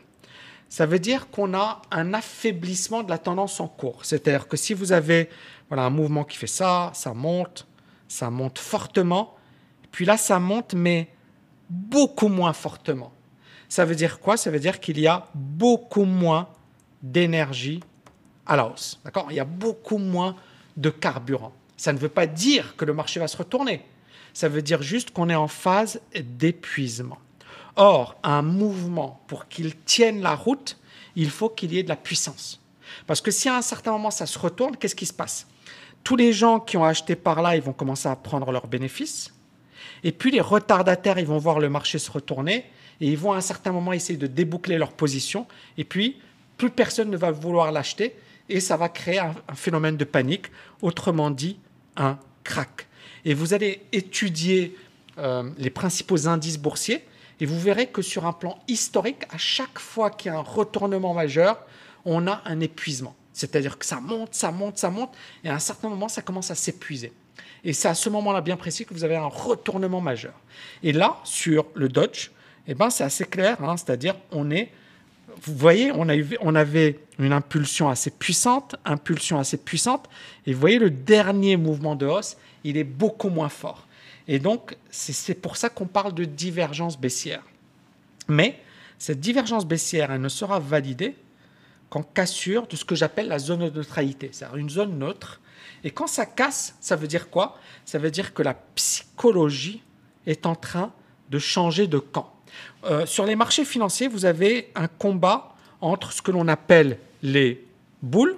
Ça 0.69 0.87
veut 0.87 0.99
dire 0.99 1.29
qu'on 1.31 1.53
a 1.55 1.83
un 1.91 2.15
affaiblissement 2.15 3.03
de 3.03 3.11
la 3.11 3.19
tendance 3.19 3.61
en 3.61 3.69
cours. 3.69 4.05
C'est-à-dire 4.05 4.49
que 4.49 4.57
si 4.57 4.73
vous 4.73 4.93
avez 4.93 5.29
voilà, 5.69 5.85
un 5.85 5.91
mouvement 5.91 6.25
qui 6.25 6.37
fait 6.37 6.47
ça, 6.47 6.91
ça 6.95 7.13
monte, 7.13 7.67
ça 8.09 8.31
monte 8.31 8.59
fortement, 8.59 9.37
puis 9.91 10.05
là 10.05 10.17
ça 10.17 10.39
monte 10.39 10.75
mais 10.75 11.09
beaucoup 11.69 12.29
moins 12.29 12.53
fortement. 12.53 13.13
Ça 13.69 13.85
veut 13.85 13.95
dire 13.95 14.21
quoi? 14.21 14.37
Ça 14.37 14.51
veut 14.51 14.61
dire 14.61 14.81
qu'il 14.81 14.99
y 14.99 15.07
a 15.07 15.29
beaucoup 15.35 16.05
moins 16.05 16.49
d'énergie 17.03 17.81
à 18.47 18.57
la 18.57 18.67
hausse. 18.67 19.01
D'accord? 19.05 19.27
Il 19.31 19.37
y 19.37 19.41
a 19.41 19.45
beaucoup 19.45 19.99
moins 19.99 20.37
de 20.77 20.91
carburant. 20.91 21.53
Ça 21.77 21.93
ne 21.93 21.99
veut 21.99 22.09
pas 22.09 22.27
dire 22.27 22.77
que 22.77 22.85
le 22.85 22.95
marché 22.95 23.19
va 23.21 23.29
se 23.29 23.37
retourner. 23.37 23.85
Ça 24.35 24.49
veut 24.49 24.63
dire 24.63 24.83
juste 24.83 25.11
qu'on 25.11 25.29
est 25.29 25.35
en 25.35 25.49
phase 25.49 26.01
d'épuisement. 26.15 27.19
Or, 27.77 28.17
un 28.23 28.43
mouvement, 28.43 29.23
pour 29.27 29.49
qu'il 29.49 29.77
tienne 29.77 30.21
la 30.21 30.35
route, 30.35 30.79
il 31.17 31.31
faut 31.31 31.49
qu'il 31.49 31.73
y 31.73 31.79
ait 31.79 31.83
de 31.83 31.89
la 31.89 31.97
puissance. 31.97 32.61
Parce 33.07 33.21
que 33.21 33.31
si 33.31 33.49
à 33.49 33.57
un 33.57 33.63
certain 33.63 33.93
moment 33.93 34.11
ça 34.11 34.27
se 34.27 34.39
retourne, 34.39 34.77
qu'est-ce 34.77 34.95
qui 34.95 35.07
se 35.07 35.13
passe? 35.13 35.47
Tous 36.05 36.17
les 36.17 36.33
gens 36.33 36.61
qui 36.61 36.77
ont 36.77 36.85
acheté 36.85 37.17
par 37.17 37.43
là, 37.43 37.57
ils 37.57 37.63
vont 37.63 37.73
commencer 37.73 38.09
à 38.09 38.17
prendre 38.17 38.51
leurs 38.51 38.67
bénéfices. 38.67 39.33
Et 40.05 40.13
puis 40.13 40.31
les 40.31 40.41
retardataires, 40.41 41.19
ils 41.19 41.27
vont 41.27 41.39
voir 41.39 41.61
le 41.61 41.69
marché 41.69 41.99
se 41.99 42.11
retourner 42.11 42.67
et 43.01 43.07
ils 43.07 43.17
vont 43.17 43.33
à 43.33 43.37
un 43.37 43.43
certain 43.43 43.73
moment 43.73 43.93
essayer 43.93 44.19
de 44.19 44.27
déboucler 44.27 44.79
leur 44.79 44.93
position. 44.93 45.47
Et 45.79 45.85
puis, 45.85 46.21
plus 46.57 46.71
personne 46.71 47.11
ne 47.11 47.17
va 47.17 47.31
vouloir 47.31 47.73
l'acheter 47.73 48.15
et 48.49 48.61
ça 48.61 48.77
va 48.77 48.89
créer 48.89 49.19
un, 49.19 49.35
phénomène 49.55 49.97
de 49.97 50.05
panique, 50.05 50.47
autrement 50.83 51.31
dit, 51.31 51.59
un 51.97 52.19
crack. 52.45 52.87
Et 53.25 53.35
vous 53.35 53.55
allez 53.55 53.83
étudier 53.93 54.77
euh, 55.19 55.49
les 55.59 55.71
principaux 55.71 56.29
indices 56.29 56.59
boursiers 56.59 57.05
et 57.43 57.47
vous 57.47 57.59
verrez 57.59 57.89
que 57.89 58.03
sur 58.03 58.25
un 58.25 58.33
plan 58.33 58.57
historique, 58.69 59.25
à 59.29 59.37
chaque 59.37 59.81
fois 59.81 60.11
qu'il 60.11 60.31
y 60.31 60.35
a 60.35 60.39
un 60.39 60.43
retournement 60.43 61.13
majeur, 61.13 61.59
on 62.05 62.29
a 62.29 62.41
un 62.45 62.61
épuisement. 62.61 63.17
C'est-à-dire 63.33 63.79
que 63.79 63.85
ça 63.85 63.99
monte, 64.01 64.33
ça 64.33 64.53
monte, 64.53 64.79
ça 64.79 64.91
monte, 64.91 65.11
et 65.43 65.49
à 65.49 65.55
un 65.55 65.59
certain 65.59 65.89
moment, 65.89 66.09
ça 66.09 66.23
commence 66.23 66.53
à 66.53 66.55
s'épuiser. 66.55 67.13
Et 67.65 67.73
c'est 67.73 67.89
à 67.89 67.95
ce 67.95 68.09
moment-là 68.11 68.43
bien 68.43 68.57
précis 68.57 68.87
que 68.87 68.95
vous 68.95 69.03
avez 69.03 69.17
un 69.17 69.27
retournement 69.27 70.01
majeur. 70.01 70.35
Et 70.85 70.93
là, 70.93 71.17
sur 71.25 71.67
le 71.75 71.89
Dodge, 71.89 72.31
eh 72.69 72.75
ben, 72.75 72.91
c'est 72.91 73.03
assez 73.03 73.25
clair, 73.25 73.57
hein, 73.65 73.77
c'est-à-dire 73.77 74.15
on 74.31 74.49
est 74.53 74.71
vous 75.43 75.57
voyez, 75.57 75.91
on, 75.91 76.07
on, 76.43 76.55
avait 76.55 77.01
une 77.19 77.33
impulsion 77.33 77.89
assez 77.89 78.11
puissante, 78.11 78.77
impulsion 78.85 79.41
assez 79.41 79.57
puissante, 79.57 80.09
et 80.47 80.53
vous 80.53 80.61
voyez 80.61 80.79
le 80.79 80.91
dernier 80.91 81.57
mouvement 81.57 81.97
de 81.97 82.07
hausse, 82.07 82.37
il 82.63 82.77
est 82.77 82.85
beaucoup 82.85 83.31
moins 83.31 83.49
fort. 83.49 83.89
Et 84.29 84.39
donc, 84.39 84.77
c'est 84.91 85.35
pour 85.35 85.57
ça 85.57 85.69
qu'on 85.69 85.87
parle 85.87 86.15
de 86.15 86.25
divergence 86.25 86.99
baissière. 86.99 87.43
Mais 88.29 88.61
cette 88.99 89.21
divergence 89.21 89.67
baissière, 89.67 90.13
elle 90.13 90.21
ne 90.21 90.29
sera 90.29 90.61
validée 90.61 91.17
qu'en 91.91 92.03
cassure 92.03 92.67
de 92.67 92.77
ce 92.77 92.85
que 92.85 92.95
j'appelle 92.95 93.29
la 93.29 93.39
zone 93.39 93.69
de 93.69 93.77
neutralité, 93.77 94.31
c'est-à-dire 94.33 94.57
une 94.57 94.71
zone 94.71 94.99
neutre. 94.99 95.41
Et 95.85 95.91
quand 95.91 96.07
ça 96.07 96.25
casse, 96.25 96.77
ça 96.81 96.97
veut 96.97 97.09
dire 97.09 97.29
quoi? 97.29 97.59
Ça 97.85 97.99
veut 97.99 98.11
dire 98.11 98.33
que 98.33 98.43
la 98.43 98.55
psychologie 98.55 99.83
est 100.27 100.47
en 100.47 100.55
train 100.55 100.93
de 101.31 101.39
changer 101.39 101.87
de 101.87 101.99
camp. 101.99 102.33
Euh, 102.85 103.07
sur 103.07 103.27
les 103.27 103.37
marchés 103.37 103.65
financiers, 103.65 104.09
vous 104.09 104.25
avez 104.25 104.71
un 104.75 104.89
combat 104.89 105.55
entre 105.81 106.13
ce 106.13 106.23
que 106.23 106.31
l'on 106.31 106.49
appelle 106.49 106.99
les 107.23 107.65
boules, 108.03 108.37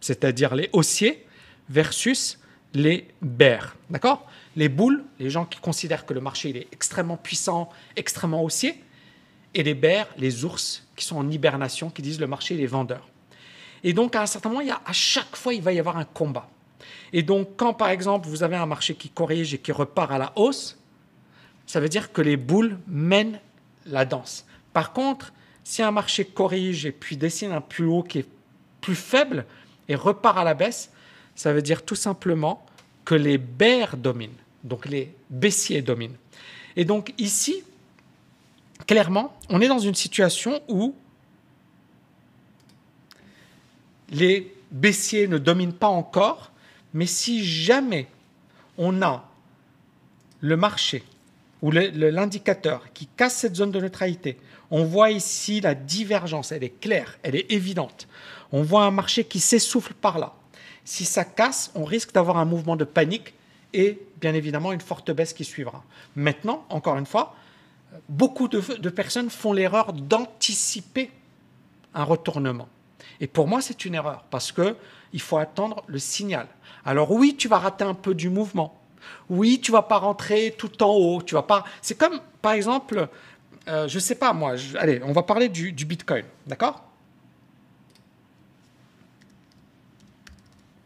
c'est-à-dire 0.00 0.54
les 0.54 0.70
haussiers, 0.72 1.26
versus 1.68 2.38
les 2.74 3.08
bears. 3.20 3.76
D'accord? 3.90 4.26
Les 4.56 4.68
boules, 4.68 5.04
les 5.18 5.30
gens 5.30 5.44
qui 5.44 5.60
considèrent 5.60 6.04
que 6.04 6.14
le 6.14 6.20
marché 6.20 6.50
est 6.50 6.68
extrêmement 6.72 7.16
puissant, 7.16 7.70
extrêmement 7.96 8.42
haussier, 8.42 8.82
et 9.54 9.62
les 9.62 9.74
bears, 9.74 10.08
les 10.18 10.44
ours 10.44 10.86
qui 10.96 11.04
sont 11.04 11.16
en 11.16 11.30
hibernation, 11.30 11.90
qui 11.90 12.02
disent 12.02 12.20
le 12.20 12.26
marché 12.26 12.60
est 12.62 12.66
vendeur. 12.66 13.08
Et 13.84 13.92
donc, 13.92 14.14
à 14.14 14.22
un 14.22 14.26
certain 14.26 14.48
moment, 14.48 14.62
à 14.84 14.92
chaque 14.92 15.36
fois, 15.36 15.54
il 15.54 15.62
va 15.62 15.72
y 15.72 15.78
avoir 15.78 15.96
un 15.96 16.04
combat. 16.04 16.48
Et 17.12 17.22
donc, 17.22 17.56
quand 17.56 17.74
par 17.74 17.90
exemple, 17.90 18.28
vous 18.28 18.42
avez 18.42 18.56
un 18.56 18.66
marché 18.66 18.94
qui 18.94 19.08
corrige 19.08 19.54
et 19.54 19.58
qui 19.58 19.72
repart 19.72 20.10
à 20.10 20.18
la 20.18 20.32
hausse, 20.36 20.78
ça 21.66 21.80
veut 21.80 21.88
dire 21.88 22.12
que 22.12 22.22
les 22.22 22.36
boules 22.36 22.78
mènent 22.86 23.40
la 23.86 24.04
danse. 24.04 24.46
Par 24.72 24.92
contre, 24.92 25.32
si 25.64 25.82
un 25.82 25.90
marché 25.90 26.24
corrige 26.24 26.86
et 26.86 26.92
puis 26.92 27.16
dessine 27.16 27.52
un 27.52 27.60
plus 27.60 27.86
haut 27.86 28.02
qui 28.02 28.20
est 28.20 28.28
plus 28.80 28.94
faible 28.94 29.46
et 29.88 29.94
repart 29.94 30.38
à 30.38 30.44
la 30.44 30.54
baisse, 30.54 30.90
ça 31.34 31.52
veut 31.52 31.62
dire 31.62 31.84
tout 31.84 31.94
simplement 31.94 32.64
que 33.04 33.14
les 33.14 33.38
bears 33.38 33.96
dominent, 33.96 34.30
donc 34.64 34.86
les 34.86 35.14
baissiers 35.30 35.82
dominent. 35.82 36.16
Et 36.76 36.84
donc 36.84 37.12
ici, 37.18 37.62
clairement, 38.86 39.36
on 39.48 39.60
est 39.60 39.68
dans 39.68 39.78
une 39.78 39.94
situation 39.94 40.62
où 40.68 40.94
les 44.10 44.54
baissiers 44.70 45.26
ne 45.26 45.38
dominent 45.38 45.72
pas 45.72 45.88
encore, 45.88 46.52
mais 46.94 47.06
si 47.06 47.44
jamais 47.44 48.06
on 48.78 49.02
a 49.02 49.28
le 50.40 50.56
marché 50.56 51.02
ou 51.62 51.70
l'indicateur 51.70 52.92
qui 52.92 53.06
casse 53.06 53.36
cette 53.36 53.56
zone 53.56 53.70
de 53.70 53.80
neutralité, 53.80 54.38
on 54.70 54.84
voit 54.84 55.10
ici 55.10 55.60
la 55.60 55.74
divergence, 55.74 56.50
elle 56.50 56.64
est 56.64 56.80
claire, 56.80 57.18
elle 57.22 57.36
est 57.36 57.52
évidente. 57.52 58.08
On 58.52 58.62
voit 58.62 58.84
un 58.84 58.90
marché 58.90 59.24
qui 59.24 59.38
s'essouffle 59.38 59.94
par 59.94 60.18
là. 60.18 60.34
Si 60.84 61.04
ça 61.04 61.24
casse, 61.24 61.70
on 61.74 61.84
risque 61.84 62.12
d'avoir 62.12 62.38
un 62.38 62.44
mouvement 62.44 62.76
de 62.76 62.84
panique 62.84 63.34
et 63.72 64.00
bien 64.20 64.34
évidemment 64.34 64.72
une 64.72 64.80
forte 64.80 65.10
baisse 65.10 65.32
qui 65.32 65.44
suivra. 65.44 65.84
Maintenant, 66.16 66.64
encore 66.68 66.96
une 66.96 67.06
fois, 67.06 67.34
beaucoup 68.08 68.48
de, 68.48 68.88
personnes 68.90 69.30
font 69.30 69.52
l'erreur 69.52 69.92
d'anticiper 69.92 71.10
un 71.94 72.04
retournement. 72.04 72.68
Et 73.20 73.26
pour 73.26 73.46
moi, 73.46 73.60
c'est 73.60 73.84
une 73.84 73.94
erreur 73.94 74.24
parce 74.30 74.52
que 74.52 74.76
il 75.12 75.20
faut 75.20 75.36
attendre 75.36 75.82
le 75.86 75.98
signal. 75.98 76.46
Alors 76.84 77.10
oui, 77.12 77.36
tu 77.36 77.48
vas 77.48 77.58
rater 77.58 77.84
un 77.84 77.94
peu 77.94 78.14
du 78.14 78.30
mouvement. 78.30 78.80
Oui, 79.28 79.60
tu 79.60 79.72
vas 79.72 79.82
pas 79.82 79.98
rentrer 79.98 80.54
tout 80.56 80.82
en 80.82 80.90
haut. 80.90 81.22
Tu 81.22 81.34
vas 81.34 81.42
pas. 81.42 81.64
C'est 81.82 81.96
comme, 81.96 82.20
par 82.40 82.52
exemple, 82.52 83.08
euh, 83.68 83.88
je 83.88 83.98
sais 83.98 84.14
pas 84.14 84.32
moi. 84.32 84.54
Allez, 84.78 85.00
on 85.04 85.12
va 85.12 85.22
parler 85.22 85.48
du, 85.48 85.72
Bitcoin, 85.72 86.24
d'accord? 86.46 86.82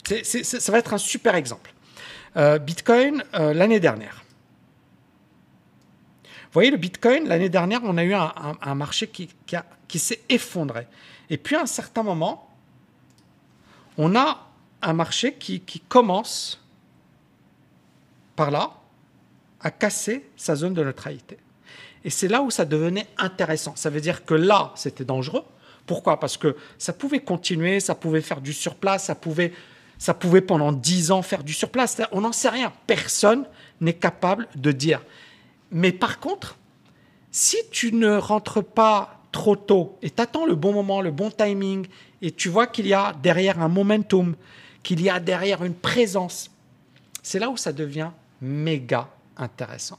Ça 0.05 0.72
va 0.72 0.79
être 0.79 0.94
un 0.94 0.99
super 0.99 1.35
exemple. 1.35 1.72
Euh, 2.37 2.59
Bitcoin 2.59 3.25
euh, 3.35 3.55
l'année 3.55 3.81
dernière. 3.81 4.25
Vous 6.25 6.53
voyez, 6.53 6.70
le 6.70 6.77
Bitcoin, 6.77 7.29
l'année 7.29 7.49
dernière, 7.49 7.81
on 7.85 7.96
a 7.99 8.05
eu 8.05 8.14
un, 8.14 8.75
marché 8.75 9.09
qui, 9.09 9.29
qui 9.88 9.99
s'est 9.99 10.20
effondré. 10.29 10.87
Et 11.29 11.37
puis 11.37 11.55
à 11.55 11.62
un 11.62 11.66
certain 11.66 12.03
moment, 12.03 12.51
on 13.99 14.14
a 14.16 14.46
un 14.83 14.92
marché 14.92 15.35
qui, 15.35 15.61
qui 15.61 15.81
commence 15.81 16.62
par 18.37 18.51
là 18.51 18.72
à 19.61 19.70
casser 19.70 20.29
sa 20.37 20.55
zone 20.55 20.75
de 20.75 20.85
neutralité. 20.85 21.38
Et 22.05 22.11
c'est 22.11 22.29
là 22.29 22.42
où 22.42 22.51
ça 22.51 22.64
devenait 22.64 23.09
intéressant. 23.18 23.75
Ça 23.75 23.90
veut 23.90 24.01
dire 24.01 24.25
que 24.25 24.35
là, 24.35 24.72
c'était 24.77 25.05
dangereux. 25.05 25.44
Pourquoi? 25.87 26.20
Parce 26.20 26.37
que 26.37 26.57
ça 26.79 26.92
pouvait 26.92 27.20
continuer, 27.20 27.81
ça 27.81 27.94
pouvait 27.94 28.20
faire 28.20 28.40
du 28.40 28.53
surplace, 28.53 29.07
ça 29.07 29.14
pouvait, 29.14 29.53
ça 29.98 30.14
pouvait 30.14 30.40
pendant 30.40 30.72
10 30.72 31.11
ans 31.11 31.22
faire 31.22 31.44
du 31.44 31.52
surplace. 31.52 32.00
On 32.12 32.20
n'en 32.20 32.32
sait 32.32 32.48
rien. 32.48 32.72
Personne 32.87 33.44
n'est 33.80 33.94
capable 33.94 34.48
de 34.54 34.72
dire. 34.72 35.02
Mais 35.70 35.92
par 35.92 36.20
contre, 36.20 36.56
si 37.30 37.56
tu 37.70 37.92
ne 37.92 38.16
rentres 38.16 38.62
pas 38.62 39.20
trop 39.32 39.56
tôt 39.56 39.98
et 40.02 40.11
t'attends 40.11 40.46
le 40.46 40.54
bon 40.54 40.72
moment, 40.72 41.00
le 41.00 41.11
bon 41.11 41.30
timing, 41.30 41.87
et 42.22 42.30
tu 42.30 42.48
vois 42.48 42.66
qu'il 42.66 42.87
y 42.87 42.94
a 42.94 43.14
derrière 43.22 43.61
un 43.61 43.68
momentum, 43.68 44.35
qu'il 44.82 45.00
y 45.02 45.11
a 45.11 45.20
derrière 45.20 45.64
une 45.64 45.74
présence, 45.74 46.50
c'est 47.22 47.38
là 47.38 47.50
où 47.50 47.56
ça 47.56 47.72
devient 47.72 48.11
méga 48.40 49.09
intéressant. 49.37 49.98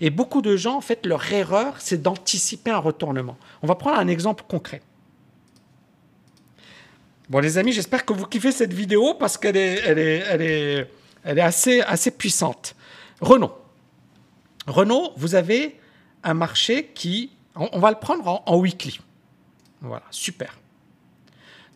Et 0.00 0.10
beaucoup 0.10 0.42
de 0.42 0.56
gens, 0.56 0.76
en 0.76 0.80
fait, 0.80 1.06
leur 1.06 1.32
erreur, 1.32 1.74
c'est 1.78 2.02
d'anticiper 2.02 2.70
un 2.70 2.78
retournement. 2.78 3.36
On 3.62 3.66
va 3.66 3.74
prendre 3.74 3.98
un 3.98 4.08
exemple 4.08 4.44
concret. 4.48 4.82
Bon, 7.28 7.40
les 7.40 7.58
amis, 7.58 7.72
j'espère 7.72 8.06
que 8.06 8.14
vous 8.14 8.24
kiffez 8.24 8.52
cette 8.52 8.72
vidéo 8.72 9.12
parce 9.12 9.36
qu'elle 9.36 9.56
est, 9.56 10.86
assez, 11.24 11.82
assez 11.82 12.10
puissante. 12.10 12.74
Renault. 13.20 13.52
Renault, 14.66 15.12
vous 15.16 15.34
avez 15.34 15.78
un 16.24 16.32
marché 16.32 16.90
qui, 16.94 17.30
on, 17.54 17.78
va 17.78 17.90
le 17.90 17.98
prendre 17.98 18.42
en, 18.46 18.56
weekly. 18.56 18.98
Voilà, 19.82 20.04
super. 20.10 20.58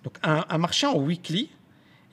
Donc 0.04 0.14
un, 0.22 0.44
un, 0.48 0.58
marché 0.58 0.86
en 0.86 0.96
weekly, 0.96 1.50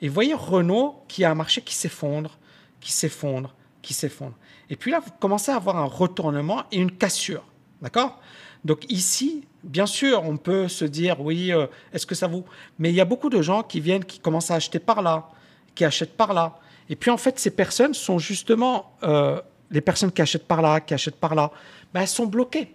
et 0.02 0.08
vous 0.08 0.14
voyez 0.14 0.34
Renault 0.34 1.02
qui 1.08 1.24
a 1.24 1.30
un 1.30 1.34
marché 1.34 1.62
qui 1.62 1.74
s'effondre, 1.74 2.38
qui 2.78 2.92
s'effondre, 2.92 3.54
qui 3.80 3.94
s'effondre. 3.94 4.34
Et 4.68 4.76
puis 4.76 4.90
là, 4.90 5.00
vous 5.00 5.10
commencez 5.18 5.50
à 5.50 5.56
avoir 5.56 5.78
un 5.78 5.84
retournement 5.84 6.64
et 6.70 6.76
une 6.76 6.92
cassure. 6.92 7.44
D'accord? 7.80 8.20
Donc 8.66 8.84
ici, 8.90 9.46
bien 9.64 9.86
sûr, 9.86 10.22
on 10.24 10.36
peut 10.36 10.68
se 10.68 10.84
dire, 10.84 11.20
oui, 11.20 11.52
euh, 11.52 11.66
est-ce 11.92 12.06
que 12.06 12.14
ça 12.14 12.26
vous... 12.26 12.44
Mais 12.78 12.90
il 12.90 12.94
y 12.94 13.00
a 13.00 13.04
beaucoup 13.04 13.30
de 13.30 13.42
gens 13.42 13.62
qui 13.62 13.80
viennent, 13.80 14.04
qui 14.04 14.18
commencent 14.18 14.50
à 14.50 14.54
acheter 14.54 14.78
par 14.78 15.02
là, 15.02 15.28
qui 15.74 15.84
achètent 15.84 16.16
par 16.16 16.32
là. 16.32 16.58
Et 16.88 16.96
puis 16.96 17.10
en 17.10 17.16
fait, 17.16 17.38
ces 17.38 17.50
personnes 17.50 17.94
sont 17.94 18.18
justement 18.18 18.92
euh, 19.02 19.40
les 19.70 19.80
personnes 19.80 20.12
qui 20.12 20.22
achètent 20.22 20.46
par 20.46 20.62
là, 20.62 20.80
qui 20.80 20.94
achètent 20.94 21.20
par 21.20 21.34
là, 21.34 21.50
ben, 21.92 22.02
elles 22.02 22.08
sont 22.08 22.26
bloquées. 22.26 22.72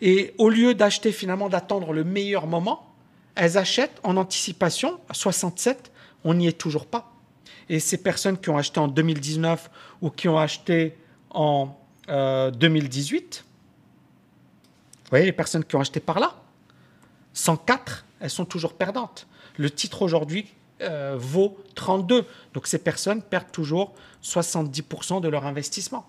Et 0.00 0.34
au 0.38 0.48
lieu 0.48 0.74
d'acheter 0.74 1.12
finalement, 1.12 1.48
d'attendre 1.48 1.92
le 1.92 2.04
meilleur 2.04 2.46
moment, 2.46 2.94
elles 3.34 3.58
achètent 3.58 4.00
en 4.02 4.16
anticipation. 4.16 4.98
À 5.08 5.14
67, 5.14 5.92
on 6.24 6.34
n'y 6.34 6.48
est 6.48 6.58
toujours 6.58 6.86
pas. 6.86 7.12
Et 7.68 7.80
ces 7.80 7.98
personnes 7.98 8.38
qui 8.38 8.50
ont 8.50 8.56
acheté 8.56 8.80
en 8.80 8.88
2019 8.88 9.70
ou 10.00 10.10
qui 10.10 10.28
ont 10.28 10.38
acheté 10.38 10.96
en 11.30 11.76
2018, 12.08 13.44
euh, 13.44 13.47
vous 15.08 15.12
voyez 15.12 15.24
les 15.24 15.32
personnes 15.32 15.64
qui 15.64 15.74
ont 15.74 15.80
acheté 15.80 16.00
par 16.00 16.20
là 16.20 16.34
104, 17.32 18.04
elles 18.20 18.28
sont 18.28 18.44
toujours 18.44 18.74
perdantes. 18.74 19.26
Le 19.56 19.70
titre 19.70 20.02
aujourd'hui 20.02 20.52
euh, 20.82 21.14
vaut 21.18 21.56
32. 21.76 22.26
Donc 22.52 22.66
ces 22.66 22.78
personnes 22.78 23.22
perdent 23.22 23.50
toujours 23.50 23.94
70% 24.22 25.22
de 25.22 25.28
leur 25.28 25.46
investissement. 25.46 26.06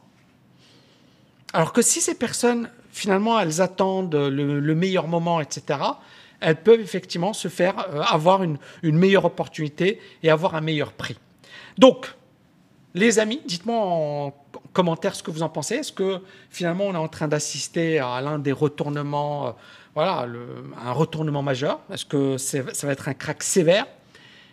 Alors 1.53 1.71
que 1.71 1.81
si 1.81 2.01
ces 2.01 2.15
personnes, 2.15 2.69
finalement, 2.91 3.39
elles 3.39 3.62
attendent 3.62 4.15
le, 4.15 4.75
meilleur 4.75 5.07
moment, 5.07 5.39
etc., 5.39 5.79
elles 6.41 6.62
peuvent 6.62 6.81
effectivement 6.81 7.31
se 7.31 7.47
faire 7.47 7.79
euh, 7.93 8.01
avoir 8.01 8.43
une, 8.43 8.57
une, 8.83 8.97
meilleure 8.97 9.23
opportunité 9.23 10.01
et 10.23 10.29
avoir 10.29 10.55
un 10.55 10.62
meilleur 10.62 10.91
prix. 10.91 11.17
Donc, 11.77 12.13
les 12.95 13.19
amis, 13.19 13.41
dites-moi 13.45 13.77
en 13.77 14.31
commentaire 14.73 15.15
ce 15.15 15.23
que 15.23 15.32
vous 15.32 15.43
en 15.43 15.49
pensez? 15.49 15.75
Est-ce 15.75 15.91
que 15.91 16.21
finalement 16.49 16.86
on 16.86 16.93
est 16.93 16.97
en 16.97 17.08
train 17.08 17.27
d'assister 17.27 17.99
à 17.99 18.21
l'un 18.21 18.39
des 18.39 18.51
retournements, 18.51 19.47
euh, 19.47 19.51
voilà, 19.95 20.27
un 20.84 20.91
retournement 20.91 21.41
majeur? 21.41 21.79
Est-ce 21.91 22.05
que 22.05 22.38
ça 22.38 22.88
va 22.88 22.93
être 22.93 23.08
un 23.08 23.13
crack 23.13 23.43
sévère? 23.43 23.86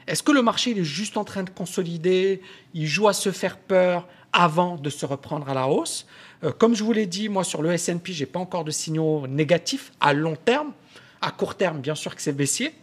Est-ce 0.07 0.23
que 0.23 0.33
le 0.33 0.43
marché 0.43 0.71
est 0.71 0.85
juste 0.85 1.17
en 1.17 1.25
train 1.25 1.43
de 1.43 1.51
consolider? 1.51 2.41
Il 2.75 2.87
joue 2.87 3.09
à 3.09 3.13
se 3.13 3.33
faire 3.33 3.59
peur 3.59 4.07
avant 4.33 4.77
de 4.77 4.91
se 4.91 5.05
reprendre 5.05 5.49
à 5.49 5.55
la 5.55 5.67
hausse? 5.69 6.07
Euh, 6.45 6.53
Comme 6.53 6.75
je 6.75 6.85
vous 6.85 6.93
l'ai 6.93 7.07
dit, 7.07 7.29
moi 7.29 7.45
sur 7.45 7.63
le 7.63 7.73
S&P, 7.73 8.13
j'ai 8.13 8.27
pas 8.27 8.39
encore 8.39 8.65
de 8.65 8.71
signaux 8.71 9.27
négatifs 9.27 9.93
à 10.01 10.13
long 10.13 10.37
terme. 10.37 10.73
À 11.21 11.31
court 11.31 11.57
terme, 11.57 11.81
bien 11.81 11.95
sûr 11.95 12.15
que 12.15 12.23
c'est 12.23 12.33
baissier. 12.33 12.75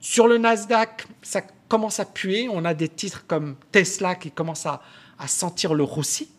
Sur 0.00 0.28
le 0.28 0.38
Nasdaq, 0.38 1.06
ça 1.22 1.42
commence 1.68 2.00
à 2.00 2.04
puer. 2.04 2.48
On 2.50 2.64
a 2.64 2.74
des 2.74 2.88
titres 2.88 3.24
comme 3.26 3.56
Tesla 3.72 4.14
qui 4.14 4.30
commencent 4.30 4.66
à, 4.66 4.80
sentir 5.26 5.74
le 5.74 5.82
roussi. 5.82 6.30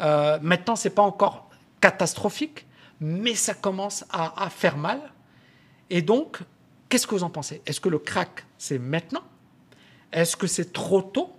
Euh, 0.00 0.38
maintenant, 0.42 0.76
ce 0.76 0.88
n'est 0.88 0.94
pas 0.94 1.02
encore 1.02 1.48
catastrophique, 1.80 2.66
mais 3.00 3.34
ça 3.34 3.54
commence 3.54 4.04
à, 4.10 4.48
faire 4.50 4.76
mal. 4.76 5.00
Et 5.88 6.02
donc, 6.02 6.38
qu'est-ce 6.88 7.06
que 7.06 7.14
vous 7.14 7.24
en 7.24 7.30
pensez? 7.30 7.62
Est-ce 7.66 7.80
que 7.80 7.88
le 7.88 7.98
crack, 7.98 8.44
c'est 8.58 8.78
maintenant? 8.78 9.22
Est-ce 10.12 10.36
que 10.36 10.46
c'est 10.46 10.72
trop 10.72 11.02
tôt? 11.02 11.32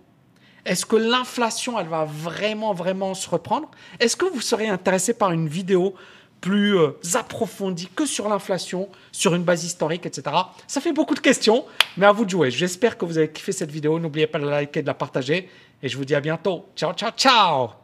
Est-ce 0.66 0.86
que 0.86 0.96
l'inflation, 0.96 1.80
elle 1.80 1.88
va 1.88 2.06
vraiment, 2.06 2.74
vraiment 2.74 3.14
se 3.14 3.30
reprendre? 3.30 3.70
Est-ce 4.00 4.16
que 4.16 4.26
vous 4.26 4.42
serez 4.42 4.68
intéressé 4.68 5.14
par 5.14 5.32
une 5.32 5.48
vidéo 5.48 5.96
plus 6.42 6.78
euh, 6.78 7.00
approfondi 7.14 7.88
que 7.96 8.06
sur 8.06 8.28
l'inflation, 8.28 8.90
sur 9.12 9.36
une 9.36 9.44
base 9.44 9.64
historique, 9.64 10.08
etc. 10.08 10.36
Ça 10.68 10.82
fait 10.82 10.92
beaucoup 10.92 11.14
de 11.14 11.20
questions, 11.20 11.66
mais 11.98 12.08
à 12.08 12.12
vous 12.12 12.26
de 12.26 12.32
jouer. 12.32 12.52
J'espère 12.52 12.98
que 12.98 13.06
vous 13.06 13.18
avez 13.18 13.32
kiffé 13.32 13.52
cette 13.52 13.72
vidéo. 13.72 14.00
N'oubliez 14.00 14.28
pas 14.28 14.40
de 14.40 14.46
la 14.46 14.62
liker, 14.62 14.82
de 14.82 14.88
la 14.88 14.96
partager. 14.96 15.48
Et 15.84 15.88
je 15.88 15.96
vous 15.96 16.06
dis 16.06 16.16
à 16.16 16.20
bientôt. 16.20 16.66
Ciao, 16.76 16.94
ciao, 16.94 17.12
ciao 17.12 17.81